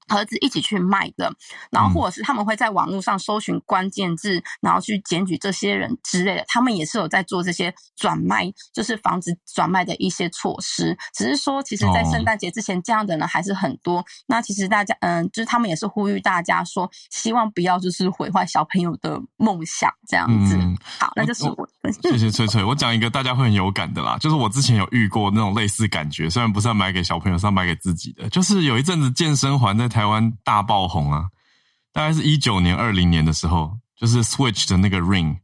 [0.09, 1.33] 盒子一起去卖的，
[1.71, 10.97] 然后或者是他们会在网络上搜寻关键字，然后去检举这些人之类的，他们也是有在做这些转卖，就是防止转卖的一些措施。
[11.15, 14.03] 只是说，其实，在圣诞节之前，这样的人还是很多。
[14.27, 20.59] 那其实大家，嗯，就是他们也是呼吁大家说，希望不要就是毁坏小朋友的梦想这样子。
[20.99, 21.69] 好，那就是我
[22.03, 22.65] 谢谢翠翠。
[22.65, 28.29] 我讲一个大家会很有感的啦，就是我之前有遇过那种类似感觉，虽然不是要买给小朋友，是要买给自己的。
[28.31, 29.98] 就是有一阵子健身环在台。
[29.99, 31.27] 台湾大爆红啊！
[31.93, 35.39] 大概是一九年、二零年的时候，就是 Switch 的那个 Ring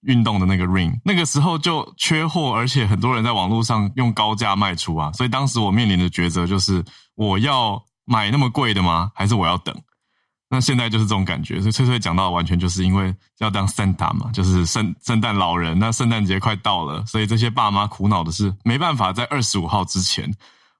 [0.00, 5.12] 运动的那个 Ring，那个时候就缺货，而且很多人在网络上用高价卖出啊。
[5.12, 6.84] 所以当时我面临的抉择就是：
[7.14, 9.12] 我要买那么贵的吗？
[9.14, 9.72] 还是我要等？
[10.48, 11.60] 那现在就是这种感觉。
[11.60, 15.78] 所以翠翠讲到，完全就是因为要当 Santa 嘛，就是圣圣诞老人。
[15.78, 20.28] 那圣诞节快到了，所以这些爸妈苦恼的是没办法在二十五号之前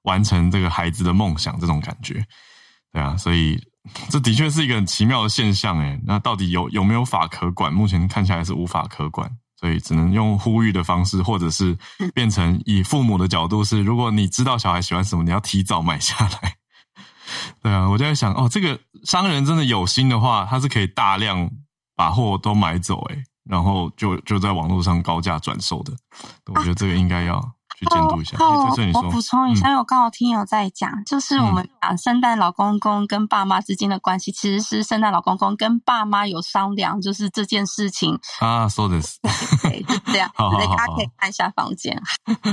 [0.01, 2.21] 完成这个孩子的梦想，这种感觉。
[2.93, 3.59] 对啊，所以
[4.09, 5.99] 这的确是一个很奇妙的现象诶。
[6.05, 7.73] 那到底有有没有法可管？
[7.73, 9.29] 目前看起来是无法可管，
[9.59, 11.77] 所以只能用呼吁的方式，或者是
[12.13, 16.55] 变成以父母的角度是：如果你知道小孩喜欢什么，你要提早买下来。
[17.63, 21.49] 对啊，我就在想，哦，这个商人真的有心的话，他是可以大量
[21.95, 25.93] 把货都买走，诶，然后就就在网络上高价转售的。
[26.53, 27.53] 我觉得这个应该要。
[27.85, 28.37] 监督一下。
[28.39, 39.19] 哦，我补充一下，因为我刚好听有在讲，就是我们讲圣诞老公公跟爸妈之间的关系，其实是圣诞老公公跟爸妈有商量，就是这件事情啊，说的是，
[39.61, 40.29] 对，就这样。
[40.35, 42.01] 好，大家可以看一下房间。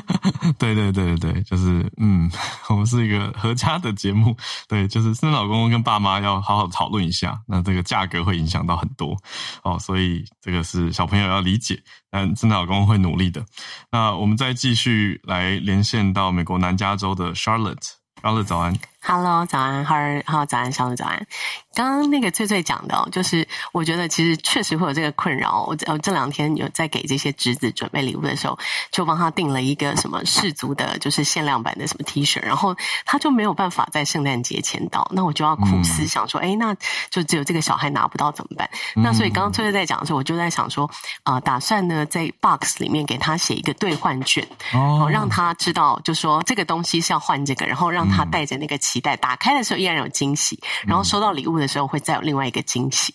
[0.58, 2.30] 对对对对对，就是嗯，
[2.68, 4.36] 我们是一个合家的节目，
[4.68, 9.16] 对，就是圣诞老公公跟爸妈要好好讨论一下，那这个价格会影响到很多
[9.62, 11.82] 哦，所以这个是小朋友要理解。
[12.11, 13.44] 嗯真的老公会努力的。
[13.90, 18.74] 那我们再继续来连线到美国南加州的 Charlotte，Charlotte 早安。
[19.03, 21.26] Hello，早安，哈儿，好，早安，小鹿，早安。
[21.74, 25.62] 刚刚那个翠翠讲的，哦，就是我觉得其实确实会有这个困扰。
[25.62, 28.59] 我我这两天有在给这些侄子准备礼物的时候，
[28.92, 32.76] 就帮他订了一个什么氏族的，就是限量版的什么 T 恤，然后
[33.07, 36.76] 他就没有办法在圣诞节前到，那我就要苦思想说，哎，那
[37.09, 38.68] 就只有这个小孩拿不到怎么办？
[38.96, 40.90] 那所以刚刚翠翠在讲的时候，我就在想说，
[41.22, 51.61] 啊，打算呢在 box 里面给他写一个兑换券，哦，让他知道，就说这个东西是要换这个，然后让他带着那个期待，打开的时候依然有惊喜，然后收到礼物。
[51.61, 53.12] 的时候会再有另外一个惊喜，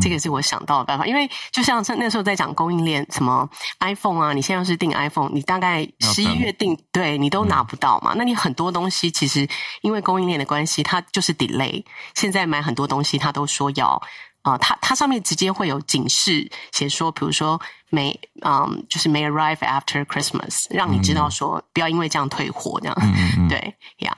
[0.00, 1.04] 这个是我想到的办法。
[1.04, 3.48] 因为就像那时候在讲供应链，什么
[3.80, 8.14] iPhone 啊，你现在要是订 iPhone，你大概十一月订，对你都拿不到嘛。
[8.16, 9.48] 那你很多东西其实
[9.82, 11.84] 因为供应链的关系，它就是 delay。
[12.14, 14.00] 现在买很多东西，它都说要。
[14.42, 17.60] 啊，它它上面直接会有警示，写说，比如说
[17.90, 22.96] 没，嗯，就是 may arrive after Christmas，让你知道说不要因为这样退货这样，
[23.48, 24.16] 对呀。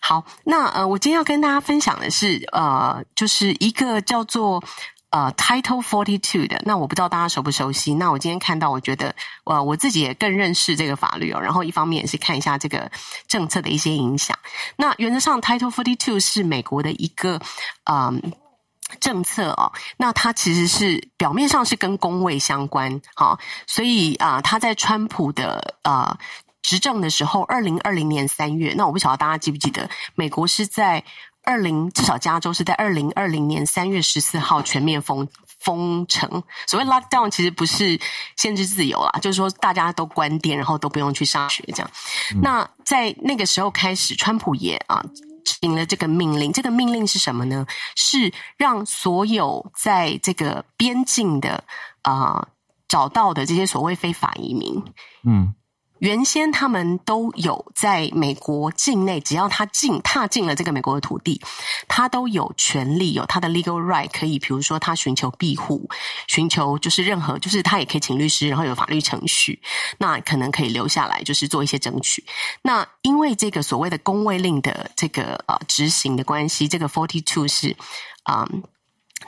[0.00, 4.62] 好，那呃，我今天要跟大家分享的是，呃，就是一个叫做
[5.10, 6.62] 呃 Title Forty Two 的。
[6.64, 7.94] 那我不知道大家熟不熟悉。
[7.94, 9.14] 那我今天看到，我觉得
[9.44, 11.40] 呃，我自己也更认识这个法律哦。
[11.40, 12.90] 然后一方面也是看一下这个
[13.26, 14.38] 政策的一些影响。
[14.76, 17.40] 那原则上，Title Forty Two 是美国的一个
[17.84, 18.32] 嗯。
[19.00, 26.18] 政策哦，那它其实是表面上是跟工位相关，好，所以啊，他在川普的呃
[26.62, 31.02] 执政的时候，二零二零年三月，那我不晓得大家记不记得，美国是在
[31.44, 35.26] 二零至少加州是在二零二零年三月十四号全面封
[35.60, 36.42] 封城。
[36.66, 37.98] 所谓 lockdown 其实不是
[38.36, 41.90] 限制自由啦，就是说大家都关店，然后都不用去上学这样。
[42.42, 45.02] 那在那个时候开始，川普也啊。
[45.60, 47.66] 行了这个命令，这个命令是什么呢？
[47.96, 51.64] 是让所有在这个边境的
[52.02, 52.48] 啊
[52.86, 54.82] 找到的这些所谓非法移民，
[55.24, 55.54] 嗯。
[55.98, 61.40] 原先他们都有在美国境内，只要他进踏进了这个美国的土地，
[61.88, 65.88] 他都有权利有他的 legal right，可以比如说他寻求庇护，
[66.28, 69.60] 寻求就是任何就是他也可以请律师，然后有法律程序，
[69.98, 72.24] 那可能可以留下来就是做一些争取。
[72.62, 77.76] 那因为这个所谓的公卫令的这个呃执行的关系，这个 forty two 是
[78.22, 78.48] 啊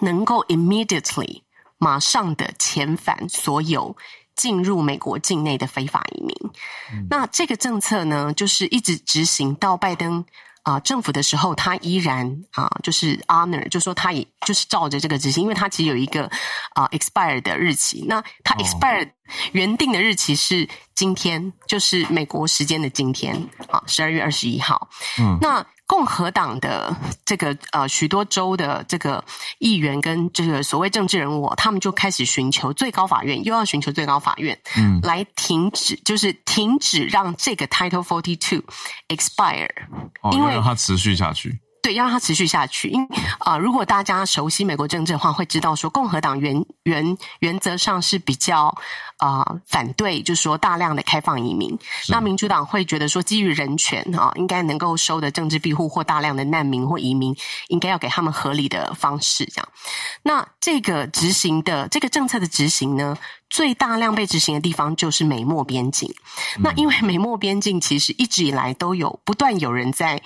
[0.00, 1.42] 能够 immediately
[1.78, 3.96] 马上的遣返所有。
[4.40, 6.34] 进入美国境内的非法移民，
[7.10, 10.24] 那这个政策呢，就是一直执行到拜登
[10.62, 16.24] 啊政府的时候，他依然啊就是 honor，就说他也就是照着这个执行，因为他其实有一个
[16.74, 19.10] 啊 expire 的日期，那他 expire
[19.52, 23.36] 原定的日期是今天，就是美国时间的今天
[23.68, 24.88] 啊十二月二十一号，
[25.18, 25.66] 嗯，那。
[25.90, 29.24] 共和党的这个呃许多州的这个
[29.58, 38.62] 议员跟这个所谓政治人物，他们就开始寻求最高法院，又要寻求最高法院，嗯，来停止，就是停止让这个 Title Forty Two
[39.08, 39.68] expire，
[40.30, 41.58] 因为让它持续下去。
[41.82, 42.88] 对，要让它持续下去。
[42.88, 43.06] 因
[43.38, 48.74] 啊，如果大家熟悉美国政治的话，会知道说，共和党原原原则上是比较
[49.16, 51.78] 啊反对，就是说大量的开放移民。
[52.08, 57.34] 那民主党会觉得说，基于人权啊，应该能够收的政治庇护或大量的难民或移民，
[57.68, 59.46] 应该要给他们合理的方式。
[59.46, 59.68] 这样，
[60.22, 63.16] 那这个执行的这个政策的执行呢？
[63.50, 66.14] 最大量被执行的地方就是美墨边境。
[66.60, 70.22] 那因为美墨边境其实一直以来都有不断有人在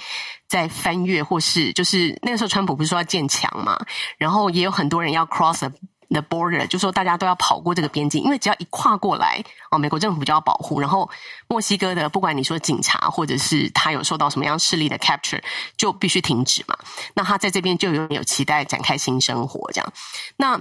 [0.47, 3.77] 在翻越，或是就是那个时候川普不是说要建墙嘛，
[4.19, 5.69] 然后也有很多人要 cross
[6.11, 10.79] the border，就说大家都要跑过这个边境，因为只要一跨过来哦，美国政府就要保护。
[10.79, 11.11] 然后
[11.49, 15.43] 墨西哥的不管你说警察或者是他有受到什么样势力的 capture，
[15.77, 16.77] 就必须停止嘛。
[17.15, 19.93] 那他在这边就有有期待展开新生活这样。
[20.37, 20.61] 那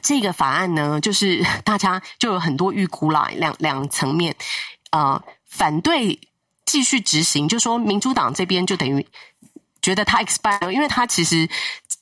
[0.00, 4.34] 这个法案呢，就是 大家就有很多预估啦，两两层面，
[4.90, 6.18] 呃，反对
[6.64, 9.06] 继续执行，就说民主党这边就等于
[9.82, 11.48] 觉得他 expire，因为他其实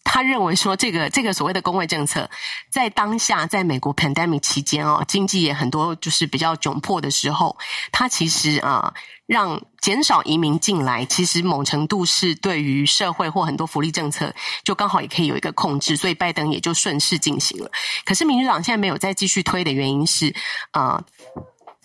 [0.04, 2.30] 他认为说这个这个所谓的工位政策，
[2.70, 7.56] 在当下在美国 pandemic 期间哦，经济也很多就是比较窘迫的时候，
[7.90, 8.94] 他其实啊。
[9.30, 17.70] 让减少移民进来，其实某程度是对于社会或很多福利政策，就刚好也可以有一个控制，所以拜登也就顺势进行了。
[18.04, 20.34] 可是民主党现在没有再继续推的原因是，
[20.72, 21.02] 啊。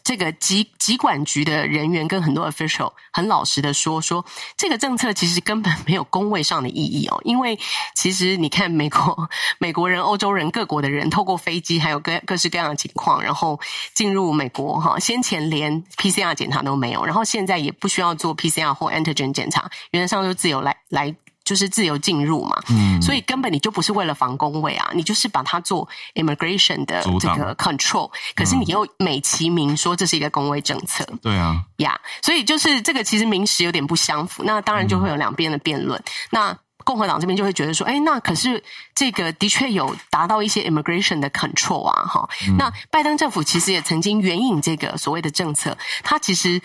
[0.05, 4.23] 这个疾疾管局的人员跟很多 official 很老实的说，说
[4.55, 7.57] 这个政策其实根本没有工位上的意义哦，因为
[7.95, 13.59] 其实你看美国美国人、欧洲人、各国的人透过飞机，还有各各式各样的情况，然后
[13.95, 21.15] 进入美国哈，先前连 PCR 检查都没有，然后现在也不需要做 PCR 或 antigen 检查，原则上就自由来来。
[21.45, 38.63] 就是自由进入嘛，嗯，所以根本你就不是为了防工位啊，你就是把它做 immigration 的这个 control，可是你又美其名说这是一个工位政策，对啊，呀，所以就是这个其实名实有点不相符，那当然就会有两边的辩论，那共和党这边就会觉得说，哎，那可是
[38.95, 42.27] 这个的确有达到一些 immigration 的 control 啊，哈，
[42.57, 46.59] 那拜登政府其实也曾经援引这个所谓的政策，他其实。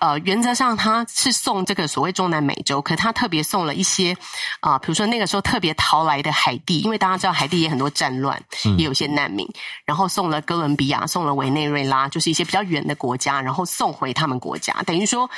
[0.00, 4.16] 呃，原则上他是送这个所谓中南美洲，可他特别送了一些
[4.60, 8.42] 啊，比如说那个时候特别逃来的海地，因为大家知道海地也很多战乱，
[8.76, 9.48] 也有些难民，
[9.84, 15.30] 然后送了哥伦比亚，送了委内瑞拉，就是一些比较远的国家，然后送回他们国家，等于说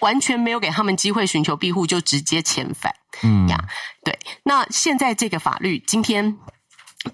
[0.00, 2.94] 完全没有给他们机会寻求庇护，就直接遣返。
[3.22, 3.58] 嗯呀，
[4.02, 4.18] 对。
[4.44, 6.38] 那现在这个法律今天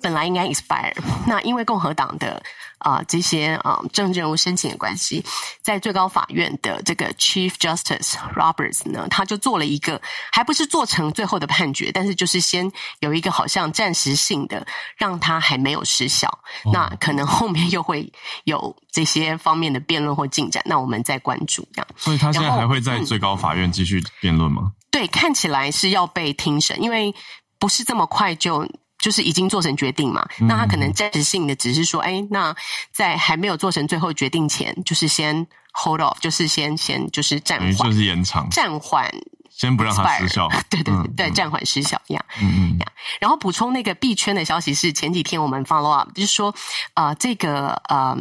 [0.00, 0.94] 本来应该 expire，
[1.26, 2.42] 那因为共和党的。
[2.82, 5.24] 啊，这些啊政治人物申请的关系，
[5.60, 14.66] 在最高法院的这个 Chief Justice Roberts 呢，他就做了一个，还不是做成最后的判决，但是就是先有一个好像暂时性的，
[14.96, 16.40] 让他还没有失效。
[16.72, 18.12] 那可能后面又会
[18.42, 21.86] 有这些方面的辩论或进展，那我们再关注这样。
[21.96, 24.72] 所以他现在还会在最高法院继续辩论吗？
[24.90, 27.14] 对，看起来是要被庭审，因为
[27.60, 28.68] 不是这么快就。
[29.02, 32.54] 就是已经做成决定嘛，那他可能暂时性的只是说，哎，那
[32.92, 35.44] 在还没有做成最后决定前，就是先
[35.74, 39.12] hold off，就是先先就是暂缓，就是延长，暂缓，
[39.50, 42.78] 先不让它失效， 对对对，暂缓失效一样，嗯。
[42.78, 42.78] 嗯，
[43.20, 46.54] 然后补充那个币圈的消息是前几天我们 follow up，就是说，
[46.94, 48.16] 呃，这个呃，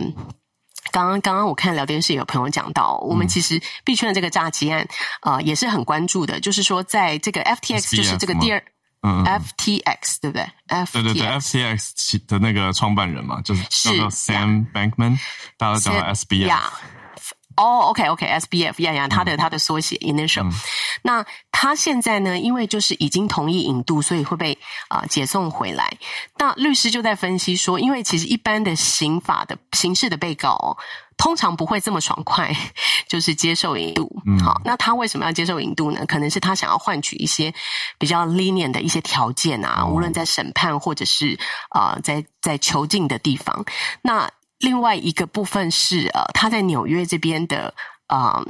[0.91, 4.87] 刚刚刚刚我看聊天室有朋友讲到，我们其实币圈的这个诈欺案，
[5.21, 8.63] 呃，也是很关注的，就是说在这个 FTX 就是这个第二。
[9.03, 15.17] 嗯，FTX 对不对？F 对对对，FTX 的那个创办人嘛，就是叫做 Sam Bankman，
[15.57, 16.61] 大家都叫他 SBF。
[17.57, 20.49] 哦，OK OK，SBF，呀呀，他的他的缩写 initial。
[21.01, 25.97] 那他现在呢，因为就是已经同意引渡，所以会被啊解送回来。
[26.37, 30.77] 那律师就在分析说，因为其实一般的刑法的刑事的被告。
[31.21, 32.51] 通常不会这么爽快，
[33.07, 34.11] 就是接受引渡。
[34.43, 36.03] 好，那他为什么要接受引渡呢？
[36.07, 37.53] 可能是他想要换取一些
[37.99, 41.37] 比较 lenient 的一些条件啊，无论在审判或者是
[41.69, 43.63] 啊，在在囚禁的地方。
[44.01, 47.75] 那另外一个部分是呃，他在纽约这边的。
[48.11, 48.43] 啊，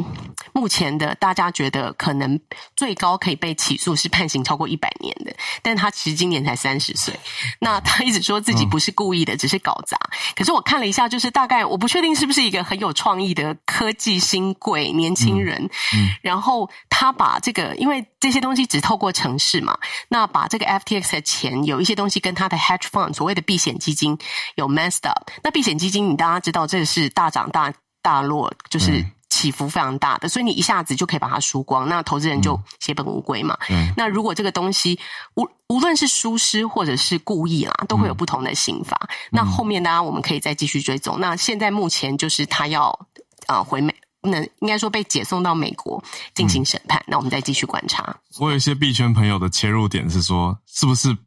[0.54, 2.40] 目前的大家觉得可能
[2.76, 5.32] 最高可以被起诉是判刑超过一百年的，
[5.62, 7.14] 但他其实今年才三十岁。
[7.60, 10.00] 那他一直说自己不是故意的，只是搞砸。
[10.36, 15.70] 可是我看了一下，就是大概我不确定是不是一个很有创意的科技新贵年轻人。
[15.94, 19.78] 嗯，然后他把这个，因为这些东西只透过城市嘛，
[20.10, 24.18] 那把这个 FTX 的钱有一些东西跟他的 hedge fund 所谓的避险基金
[24.56, 25.30] 有 messed up。
[25.44, 29.06] 那避险基金，你大家知道，这是大涨大大落，就是。
[29.32, 33.58] 起伏非常大的，所以你一下子就可以把它输光，那投资人就血本无归嘛。
[33.96, 35.00] 那如果这个东西
[35.36, 39.00] 无无论是疏失或者是故意啦，都会有不同的刑罚。
[39.32, 41.18] 那后面呢，我们可以再继续追踪。
[41.20, 43.08] 那现在目前就是他要
[43.48, 46.04] 啊回美，那应该说被解送到美国
[46.36, 47.02] 进行审判。
[47.08, 48.14] 那我们再继续观察。
[48.38, 51.18] 我有一些币圈朋友的切入点是说，是不是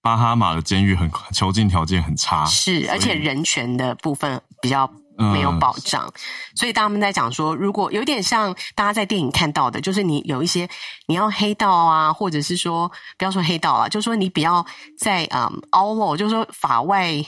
[0.00, 2.46] 巴哈马的监狱很囚禁条件很差？
[2.46, 4.90] 是，而且人权的部分比较。
[5.20, 6.10] 没有保障，
[6.54, 10.68] 所以他们在讲说，如果有点像大家在电影看到的，就是你有一些
[11.06, 14.64] 你要黑道啊，或者是说不要说黑道啊，就是说你比较
[14.98, 17.22] 在嗯 all law，就是说法外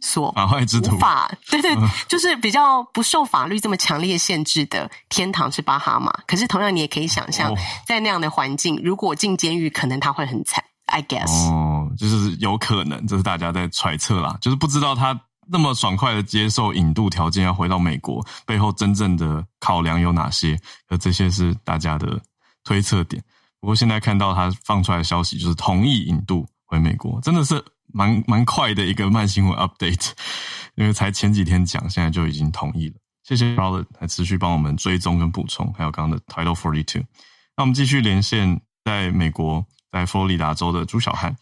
[0.00, 1.76] 所法外之徒，法对对，
[2.08, 6.12] 就是比较不受法律这么强烈限制的天堂是巴哈马。
[6.26, 7.54] 可是同样你也可以想象，
[7.86, 10.62] 在那样的环境，如果进监狱，可能他会很惨。
[10.86, 15.18] I guess 哦，就是有可能，这是大家在揣测啦，就是不知道他。
[15.52, 20.58] 那么爽快的接受引渡条件要回到美国，背后真正的考量有哪些？
[20.88, 22.18] 而这些是大家的
[22.64, 23.22] 推测点。
[23.60, 30.12] 不过现在看到他放出来的消息，就是同意引渡回美国，真的是蛮蛮快的一个慢新闻 update。
[30.74, 32.94] 因为才前几天讲，现在就已经同意了。
[33.22, 37.04] 谢谢 Robert 还持续帮我们追踪跟补充，还有刚刚的 Title Forty Two。
[37.56, 41.36] 那我们继续连线在美国，在佛罗里达州的朱小汉。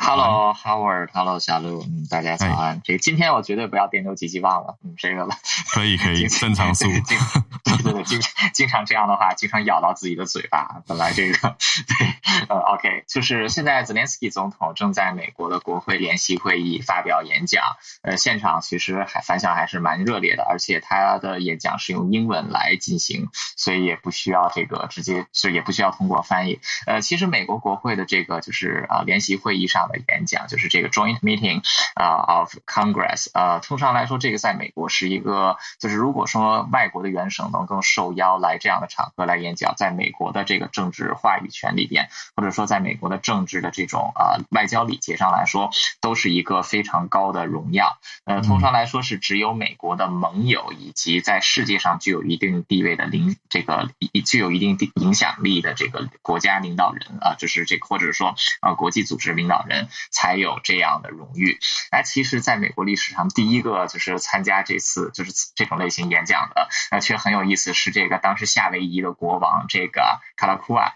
[0.00, 2.80] Hello Howard，Hello 小鹿，嗯，大家早安。
[2.84, 5.34] 这今天我绝对不要电流几级棒了，嗯，这个了。
[5.72, 6.86] 可以可以， 正常速。
[7.82, 8.20] 对对，经
[8.52, 10.82] 经常这样的话，经常咬到自己的嘴巴。
[10.86, 11.38] 本来这个
[11.88, 12.06] 对，
[12.48, 17.62] 呃，OK，就是现在泽连斯基总统正在美国的国会联席会议发表演讲，
[18.02, 26.60] 呃，现场其实还反响还是蛮热烈的，而且他的演讲是用英文来进行，所以也不需要这个直接，所以也不需要通过翻译。
[26.86, 29.78] 呃，其实美国国会的这个就是啊联席会议上。
[29.88, 31.62] 的演讲就是这个 Joint Meeting
[31.94, 47.98] 啊 of Congress 呃，通常来说，这个在美国是一个，就是如果说外国的元首呢能够受邀来这样的场合来演讲，在美国的这个政治话语权里边，或者说在美国的政治的这种啊外交礼节上来说，都是一个非常高的荣耀。
[48.24, 53.90] 呃，通常来说是只有美国的盟友以及在世界上具有一定地位的领这个
[54.24, 61.58] 具有一定影响力的这个国家领导人啊，就是这或者说啊国际组织领导人才有这样的荣誉。
[61.90, 70.94] 那其实，在美国历史上，第一个就是参加这次就是这种类型演讲的，那却很有意思，是这个当时夏威夷的国王这个卡拉库瓦。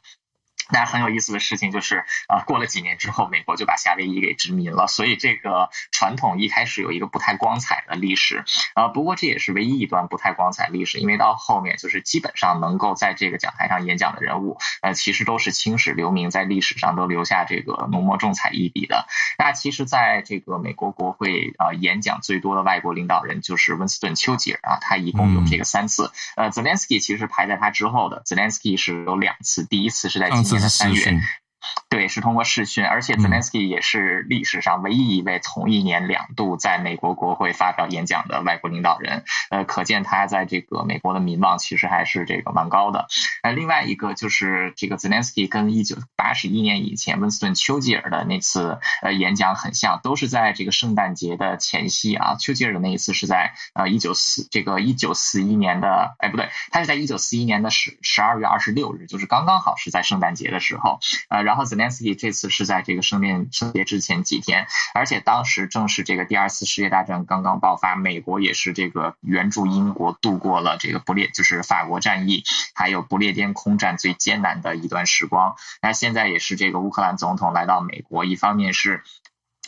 [0.73, 4.87] 但很有意思的事情就是，啊，过了几年之后，美国就把夏威夷给殖民了。
[4.87, 8.45] 所以这个传统一开始有一个不太光彩的历史，
[8.75, 19.07] 啊，不过这也是唯一一段不太光彩历史，因为到后面就是基本上能够在这个讲台上演讲的人物，呃，其实都是青史留名，在历史上都留下这个浓墨重彩一笔的。
[19.39, 26.13] 那其实，在这个美国国会啊，演讲最多的外国领导人就是温斯顿·丘吉尔啊，他一共有这个三次。
[26.37, 30.62] 呃，Zelensky 其实排在他之后的，Zelensky 是有两次，第一次是在今年。
[30.69, 31.21] 三月。
[31.89, 39.25] 对，是通过视讯，而且 Zelensky 也是历史上唯一一位同一年两度在美国国会发表演讲的外国领导人。
[39.51, 43.07] 呃，可见他在这个美国的民望其实还是这个蛮高的。
[43.43, 52.37] 呃，另外一个就是这个 Zelensky 跟一九八十一年以前温斯顿·丘吉尔的那次呃演讲很像，都是在这个圣诞节的前夕啊。
[52.39, 60.99] 丘吉尔的那一次是在呃一九四这个一九四一年的，哎不对，他是在一九四一年的十十二月二十六日，就是刚刚好是在圣诞节的时候。
[61.29, 72.43] 呃，然然后 Zelensky 这次是在这个圣诞节之前几天，而且当时正是这个第二次世界大战刚刚爆发，美国也是这个援助英国度过了这个不列就是法国战役，
[72.73, 75.55] 还有不列颠空战最艰难的一段时光。
[75.83, 79.03] 那现在也是这个乌克兰总统来到美国，一方面是。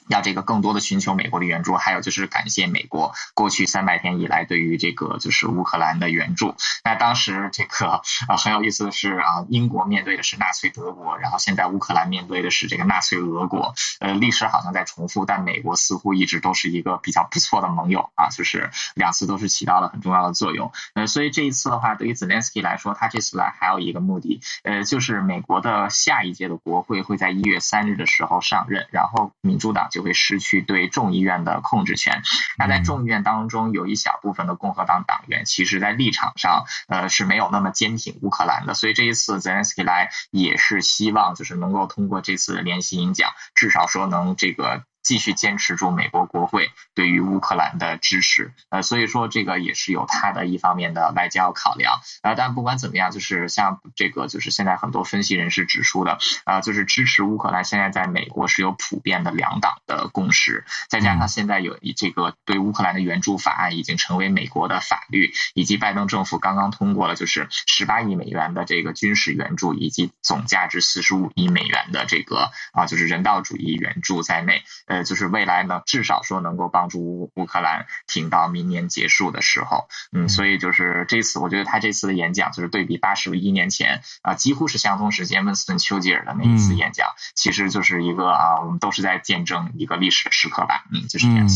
[0.09, 6.55] 要这个更多的寻求美国的援助，还有就是感谢美国过去三百天以来对于这个就是乌克兰的援助。
[6.84, 13.74] 那当时这个啊很有意思的是啊，英国面对的是纳粹德国，然后现在乌克兰面对的是这个纳粹俄国。
[14.00, 20.70] 呃，历史好像在重复，但美国似乎一直都是一个比较不错的盟友啊，就是两次都是起到了很重要的作用。
[20.94, 29.88] 呃，所以这一次的话，对于 Zelensky 来说，他这次来还有一个目的，呃，就是美国的下一届的国会会在一月三日的时候上任，然后民主党。
[29.95, 32.22] 就会失去对众议院的控制权。
[32.59, 38.74] 那在众议院当中，有一小部分的共和党党员，其实在立场上，呃，是没有那么坚挺乌克兰的。
[38.74, 44.82] 所以这一次泽连斯基来，也是希望就是能够通过这次的联席演讲，至少说能这个。
[45.05, 74.64] 继续坚持住美国国会对于乌克兰的支持，呃，所以说这个也是有他的一方面的外交考量，呃，但不管怎么样，就是像这个就是现在很多分析人士指出的，啊，就是支持乌克兰现在在美国是有普遍的两党的共识，再加上现在有这个对乌克兰的援助法案已经成为美国的法律，以及拜登政府刚刚通过了就是十八亿美元的这个军事援助，以及总价值四十五亿美元的这个啊就是人道主义援助在内。
[75.03, 91.49] 就是未来能，至少说能够帮助乌乌克兰挺到明年结束的时候，嗯，所以就是这次，我觉得他这次的演讲就是对比八十一年前啊，几乎是相同时间温斯顿·丘吉尔的那一次演讲，其实就是一个啊，我们都是在见证一个历史的时刻吧，嗯，就是这样。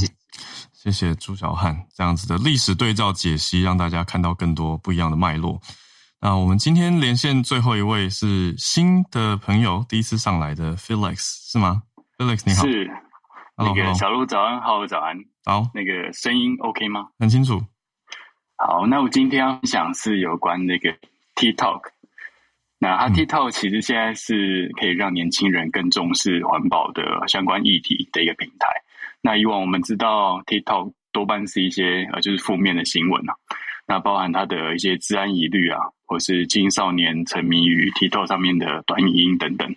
[0.73, 5.61] 谢谢朱小汉这样子的历史对照解析，让大家看到更多不一样的脉络。
[6.21, 11.17] 那我们今天连线最后一位是新的朋友，第一次上来的 Felix
[11.51, 11.83] 是吗
[12.17, 12.65] ？Felix 你好。
[12.65, 12.89] 是。
[13.59, 17.09] 那个小鹿早安，好早安，好，那个声音 OK 吗？
[17.19, 17.61] 很清楚。
[18.57, 20.97] 好，那我今天要分享是有关那个
[21.35, 21.83] TikTok。
[22.79, 28.69] 那它 TikTok 其实现在是可以让年轻人更重视环保的相关议题的一个平台。
[29.21, 33.35] 那以往我们知道 TikTok 多半是一些呃就是负面的新闻啊，
[33.89, 39.75] 那包含它的一些治安疑虑啊，或是青少年沉迷于 TikTok 上面的短影音等等。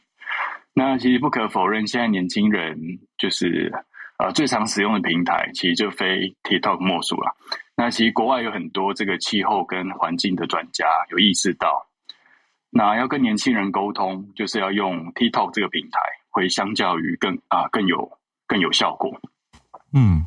[0.74, 2.80] 那其实不可否认，现在年轻人
[3.17, 3.74] 就是
[4.17, 7.36] 呃最常使用的平台，其实就非 TikTok 莫属了。
[7.76, 11.88] 那其实国外有很多这个气候跟环境的专家有意识到，
[12.69, 15.99] 那要跟年轻人沟通，就是要用 TikTok 这个平台，
[16.30, 18.09] 会相较于更啊更有
[18.47, 19.19] 更有效果。
[19.93, 20.24] 嗯，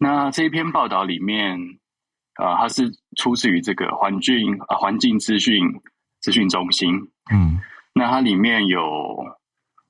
[0.00, 1.56] 那这一篇报道里面，
[2.34, 5.62] 啊，它是出自于这个环境啊环境资讯
[6.20, 6.92] 资讯中心。
[7.32, 7.60] 嗯，
[7.94, 9.38] 那它里面有。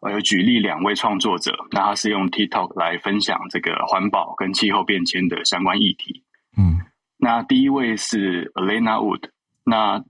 [0.05, 6.23] 我有举例两位创作者，那他是用 TikTok 来分享这个环保跟气候变迁的相关议题。
[6.59, 6.79] 嗯，
[7.17, 9.31] 那第一位是 Elena Wood，
[9.65, 10.05] 那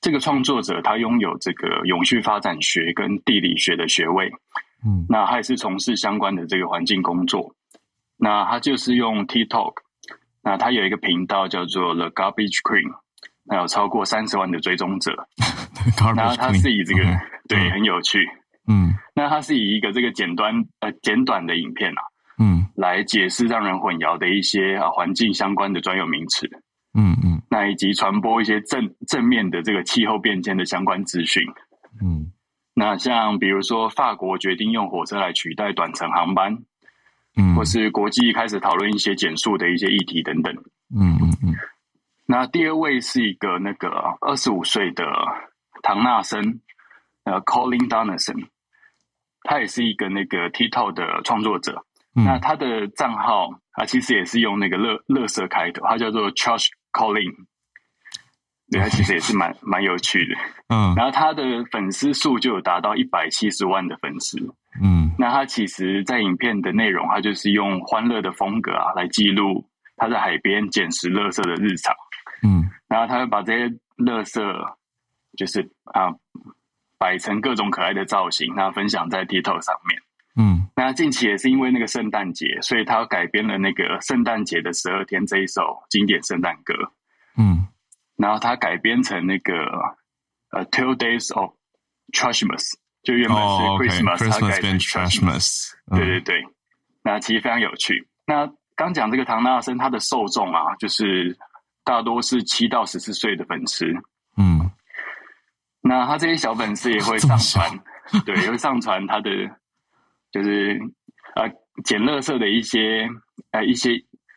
[0.00, 4.30] 这个创作者他拥有这个永续发展学跟地理学的学位。
[4.86, 7.56] 嗯，那他也是从事相关的这个环境工作。
[8.16, 9.72] 那他就是用 TikTok，
[10.44, 12.88] 那他有一个频道叫做 The Garbage Queen。
[13.42, 15.26] 那有超过三十万的追踪者。
[16.14, 17.02] 然后他是以这个
[17.48, 18.24] 对很有趣，
[18.68, 22.02] 嗯，那它是以一个这个简短呃简短的影片啊，
[22.38, 26.46] 嗯，来解释让人混淆的一些啊环境相关的专有名词，
[26.94, 31.42] 嗯嗯，那以及传播一些正正面的这个气候变迁的相关资讯，
[32.02, 32.30] 嗯，
[32.74, 36.58] 那像比如说法国决定用火车来取代短程航班，
[37.36, 40.54] 嗯，或是国际开始讨论一些减速的一些议题等等，
[40.94, 41.54] 嗯嗯嗯。
[42.26, 43.88] 那第二位是一个那个
[44.20, 45.04] 二十五岁的
[45.82, 46.60] 唐纳森，
[47.24, 48.48] 呃，Colin Donaldson，
[49.42, 51.84] 他也是一个那个 TikTok 的创作者。
[52.12, 57.34] 那他的账号啊，其实也是用那个乐乐色开头，他叫做 Charles Colin。
[58.70, 60.34] 对他其实也是蛮蛮有趣的。
[60.68, 60.94] 嗯。
[60.98, 64.38] 然后他的粉丝数就有达到一百七十万的粉丝。
[64.80, 65.10] 嗯。
[65.18, 71.94] 那他其实，在影片的内容，他就是用欢乐的风格啊，来记录他在海边捡拾乐色的日常。
[72.42, 74.78] 嗯，然后他会把这些乐色，
[75.36, 75.60] 就是
[75.92, 76.08] 啊，
[77.00, 80.02] 摆成各种可爱的造型，然后分享在 TikTok 上面。
[80.36, 86.74] 嗯，那近期也是因为那个圣诞节，所以他改编了那个圣诞节的十二天这一首经典圣诞歌。
[87.38, 87.66] 嗯，
[88.16, 89.54] 然后他改编成那个
[90.50, 91.52] 呃 Two Days of
[92.12, 95.72] Trashmas，就原本是 Christmas，他改成 Trashmas。
[95.96, 96.44] 对对对，
[97.02, 98.06] 那其实非常有趣。
[98.26, 98.46] 那
[98.76, 101.38] 刚讲这个唐纳森，他的受众啊，就是。
[101.82, 104.02] 大多是七到十四岁的粉丝，嗯，
[105.90, 107.68] 那他这些小粉丝也会上传，
[108.24, 109.28] 对，也会上传他的
[110.30, 110.78] 就是
[111.34, 111.48] 呃
[111.82, 113.08] 捡垃圾的一些
[113.50, 113.90] 呃一些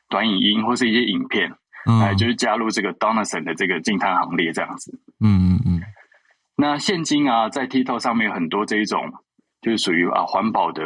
[0.09, 1.53] 短影音或是一些影片，
[1.85, 5.81] 嗯，就是加入这个 Donaldson 的这个净滩行列这样子，嗯嗯嗯。
[6.55, 9.13] 那现今啊，在 TikTok 上面有很多这一种
[9.61, 10.81] 就是属于啊环保的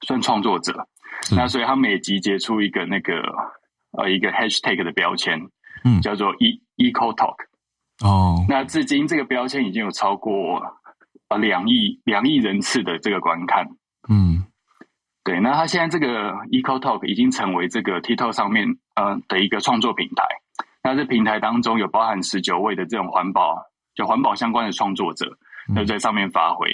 [0.00, 0.88] 算创作者，
[1.36, 3.22] 那所以他们也集结出一个那个
[3.92, 5.40] 呃一个 Hashtag 的标签。
[5.86, 7.36] 嗯，叫做 E Eco Talk，
[8.02, 10.60] 哦，那至今这个标签已经有超过
[11.28, 13.68] 呃两亿两亿人次的这个观看，
[14.08, 14.44] 嗯，
[15.22, 20.24] 对，那它现在这个 Eco Talk 已经成为这个 TikTok 上面呃的一个创作平台，
[20.82, 23.62] 那这平台当中有包含十九位的这种环保
[23.94, 25.38] 就环保相关的创作者，
[25.76, 26.68] 都在上面发挥，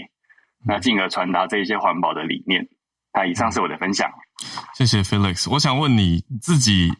[0.64, 2.66] 那进而传达这一些环保的理念。
[3.12, 4.08] 那以上是我的分享。
[4.74, 6.90] 谢谢 Felix，我想问你自己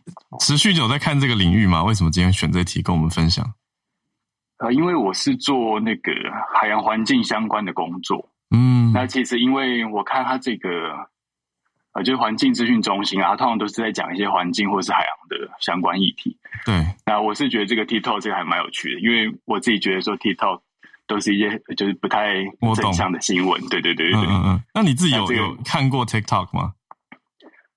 [0.41, 1.83] 持续有在看这个领域吗？
[1.85, 3.55] 为什么今天选这题跟我们分享？
[4.61, 6.13] 呃，因为我是做那个
[6.55, 11.09] 海洋环境相关的工作，嗯，那其实因为我看它这个
[11.93, 16.37] 呃，就是环境资讯中心啊，通常都是在讲一些环境或是海洋的相关议题。
[16.67, 20.61] 对，那我是觉得这个 TikTok 这个还蛮有趣的，因为我自己觉得说 TikTok
[21.07, 22.45] 都是一些就是不太
[22.77, 23.59] 正向的新闻。
[23.69, 24.63] 对对对对，对嗯嗯。
[24.75, 26.75] 那你自己有有看过 TikTok 吗？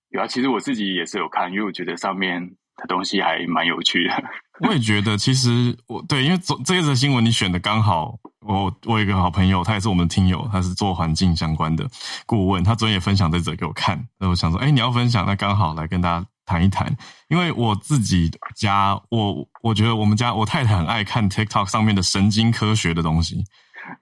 [0.10, 4.24] 有啊，其实我自己也是有看，因为我觉得上面的东西还蛮有趣的。
[4.68, 11.88] 我也觉得，其实我对，因为这一则新闻你选的刚好，我我有一个好朋友，他也是我们的听友，他是做环境相关的
[12.26, 16.96] 顾问，他昨天也分享这则给我看，那我想说，哎，你要分享，那刚好来跟大家谈一谈。
[17.30, 23.44] 因为我自己家，我我觉得我们家我太太很爱看 TikTok 上面的神经科学的东西，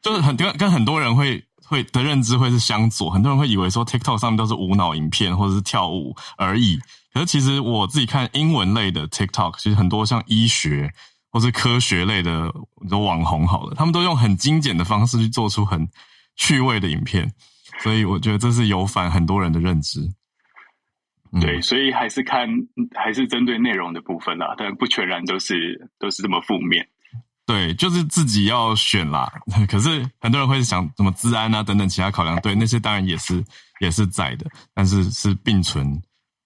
[0.01, 1.43] 就是很跟跟很多人会。
[1.63, 6.77] 会的认知会是相左，很多人会以为说 TikTok 上面都是无脑影片或者是跳舞而已。
[7.13, 10.93] 可是其实我自己看英文类的 TikTok，其实很多像医学
[11.29, 12.51] 或是科学类的
[12.89, 15.87] 网红，好了，他们都用很精简的方式去做出很
[16.35, 17.31] 趣味的影片，
[17.79, 19.99] 所以我觉得这是有反很多人的认知。
[21.39, 22.49] 对，所以还是看
[22.93, 26.85] 还是针对内容的部分啦，但不全然都是都是这么负面。
[27.45, 29.31] 对，就是自己要选啦。
[29.69, 33.41] 可是很多人会想什么治安啊等等其他考量，对那些当然也是
[33.79, 36.01] 也是在的，但是是并存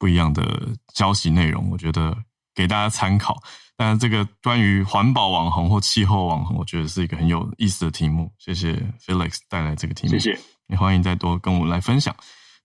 [0.06, 1.68] 不一样的消息内容。
[1.72, 2.16] 我觉得
[2.54, 3.42] 给大家参考。
[3.76, 8.32] 但是这个关于环保网红或气候网红，我觉得是一个很有意思的题目。
[8.38, 12.16] 谢谢 Felix 带来这个题目，谢谢，也欢迎再多跟我们来分享。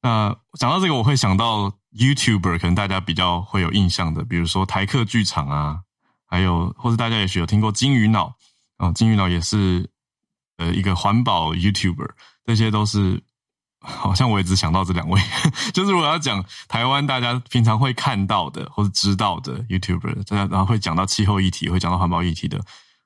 [0.02, 5.80] 那讲到这个，我会想到 YouTuber，可能大家比较会有印象的，比如说台客剧场啊。
[6.26, 8.36] 还有，或者大家也许有听过金鱼脑
[8.78, 9.90] 哦，金鱼脑也是
[10.58, 12.10] 呃一个环保 YouTuber，
[12.44, 13.20] 这些都是
[13.80, 15.20] 好像我也只想到这两位。
[15.72, 22.60] 就是我要讲台湾大家平常会看到的或者知道的 YouTuber，然后会讲到气候议题，会讲到环保议题的，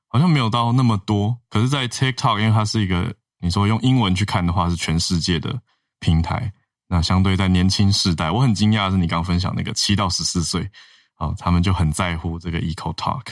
[0.08, 1.38] 好像没有到那么多。
[1.48, 5.60] 可是，在 TikTok，因为它是一个你说用英文去看的话，是全世界的
[6.00, 6.52] 平台。
[6.88, 10.70] 那相对在年轻世代，我很惊讶的是你刚分享那个七到十四岁。
[11.16, 13.24] 好，他们就很在乎这个 eco talk，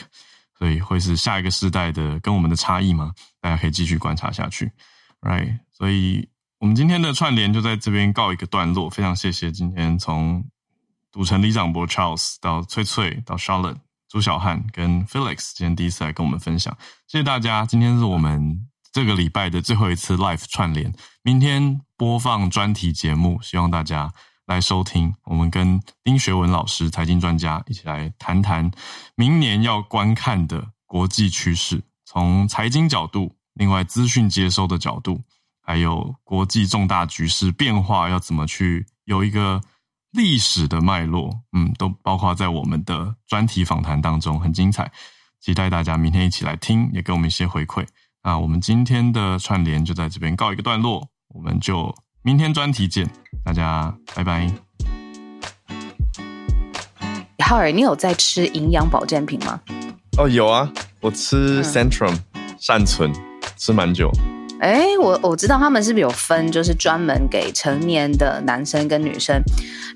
[0.57, 3.11] 所以会是下一个时代的跟我们的差异吗？
[3.41, 4.71] 大家可以继续观察下去
[5.21, 5.59] ，right？
[5.71, 6.27] 所以
[6.63, 8.89] 我们今天的串联就在这边告一个段落。
[8.89, 10.41] 非常谢谢今天从
[11.11, 13.75] 赌城李长博 Charles 到翠翠到 Charlotte
[14.07, 16.73] 朱小汉跟 Felix 今天第一次来跟我们分享，
[17.05, 17.65] 谢谢大家。
[17.65, 24.13] 今天是我们这个礼拜的最后一次 Live 串联，明天播放专题节目，希望大家
[24.45, 25.13] 来收听。
[25.25, 28.71] 我们跟丁学文老师财经专家一起来谈谈
[29.15, 35.21] 明年要观看的国际趋势，从财经角度，另外资讯接收的角度。
[35.65, 39.61] 还有国际重大局势变化要怎么去有一个
[40.11, 44.91] 历史的脉络，嗯，都包括在我们的专题访谈当中，很精彩，
[45.39, 47.87] 期待大家明天一起来听，也给我们一些回馈。
[48.21, 53.09] 那我们今天的串联就在这边告一个段落，我们就明天专题见，
[53.43, 54.51] 大家拜拜。
[57.39, 59.61] 浩尔，你有在吃营养保健品吗？
[60.17, 62.17] 哦，有啊，我吃 Centrum
[62.59, 63.11] 善存，
[63.57, 64.11] 吃蛮久。
[64.63, 69.37] 哎，我我知道他们是不是有分，就是专门给成年的男生跟女生，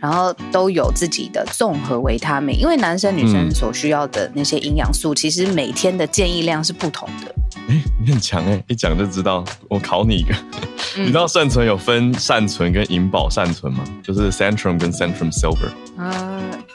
[0.02, 7.34] 然后都有自己的综合维他命，因为男生女生所需要的那些营养素，其实每天的建议量是不同的。
[7.70, 9.42] 哎，你很强哎，一讲就知道。
[9.70, 10.36] 我考你一个，
[11.00, 13.86] 你知道善存有分善存跟银保善存吗？
[14.04, 15.70] 就是 Centrum 跟 Centrum Silver。
[15.98, 16.12] 嗯，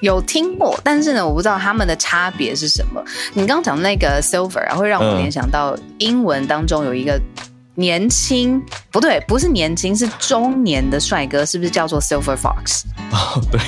[0.01, 3.05] 有听过，但是呢，我不知道他们的差别是什么。
[3.35, 7.21] 你刚刚讲那个 Silver 啊，会让我联想到英文当中有一个。
[7.75, 12.83] 年轻不对，不是年轻，是中年的帅哥，是不是叫做 Silver Fox？
[13.11, 13.59] 哦，对，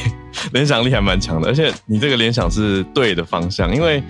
[0.52, 4.02] 联想力还蛮强的，而且你这个联想是对的方向，因为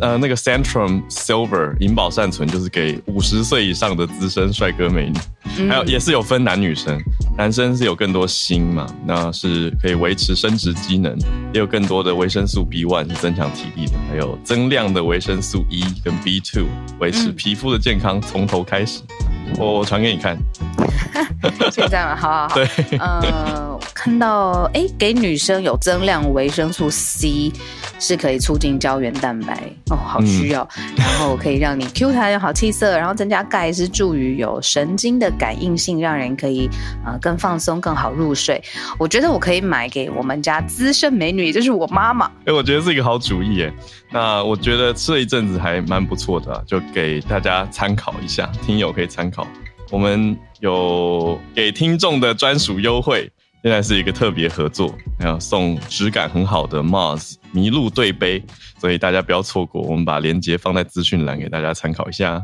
[0.00, 6.96] 呃，那个 Centrum Silver 银保善存就是给五十岁以上的资深帅哥美女，还有也是有分男女生，
[7.36, 11.18] 男生是有更多锌嘛，那是可以维持生殖机能，
[11.52, 16.66] 也有更多的维生素 B one 是增强体力的，还有增量的维生素 E 跟 B two
[17.00, 19.00] 维持皮肤的健康，从头开始。
[19.58, 20.36] 我传给你看，
[21.70, 22.16] 现在吗？
[22.16, 22.54] 好好好。
[22.56, 27.52] 对，呃，看到哎，给女生有增量维生素 C，
[27.98, 29.54] 是可以促进胶原蛋白
[29.90, 30.66] 哦，好需要。
[30.96, 36.68] 然后可以让你 Q 弹好气色，然后增加钙是助于有神经的感应性，让人可以
[37.04, 38.62] 呃更放松、更好入睡。
[38.98, 42.30] 我觉得我可以买给我们家资深美女，也就是我妈妈。
[42.46, 43.72] 哎，我觉得是一个好主意耶。
[44.12, 49.39] 那我觉得吃了一阵子还蛮不错的，就给大家参考一下，听友可以参考。
[49.90, 53.30] 我们有给听众的专属优惠，
[53.62, 58.42] 现在是一个特别合作，还有送质感很好的 Mars 麋鹿对杯，
[58.78, 59.82] 所以大家不要错过。
[59.82, 62.40] 我们把链接放在资讯栏给大家参考一下。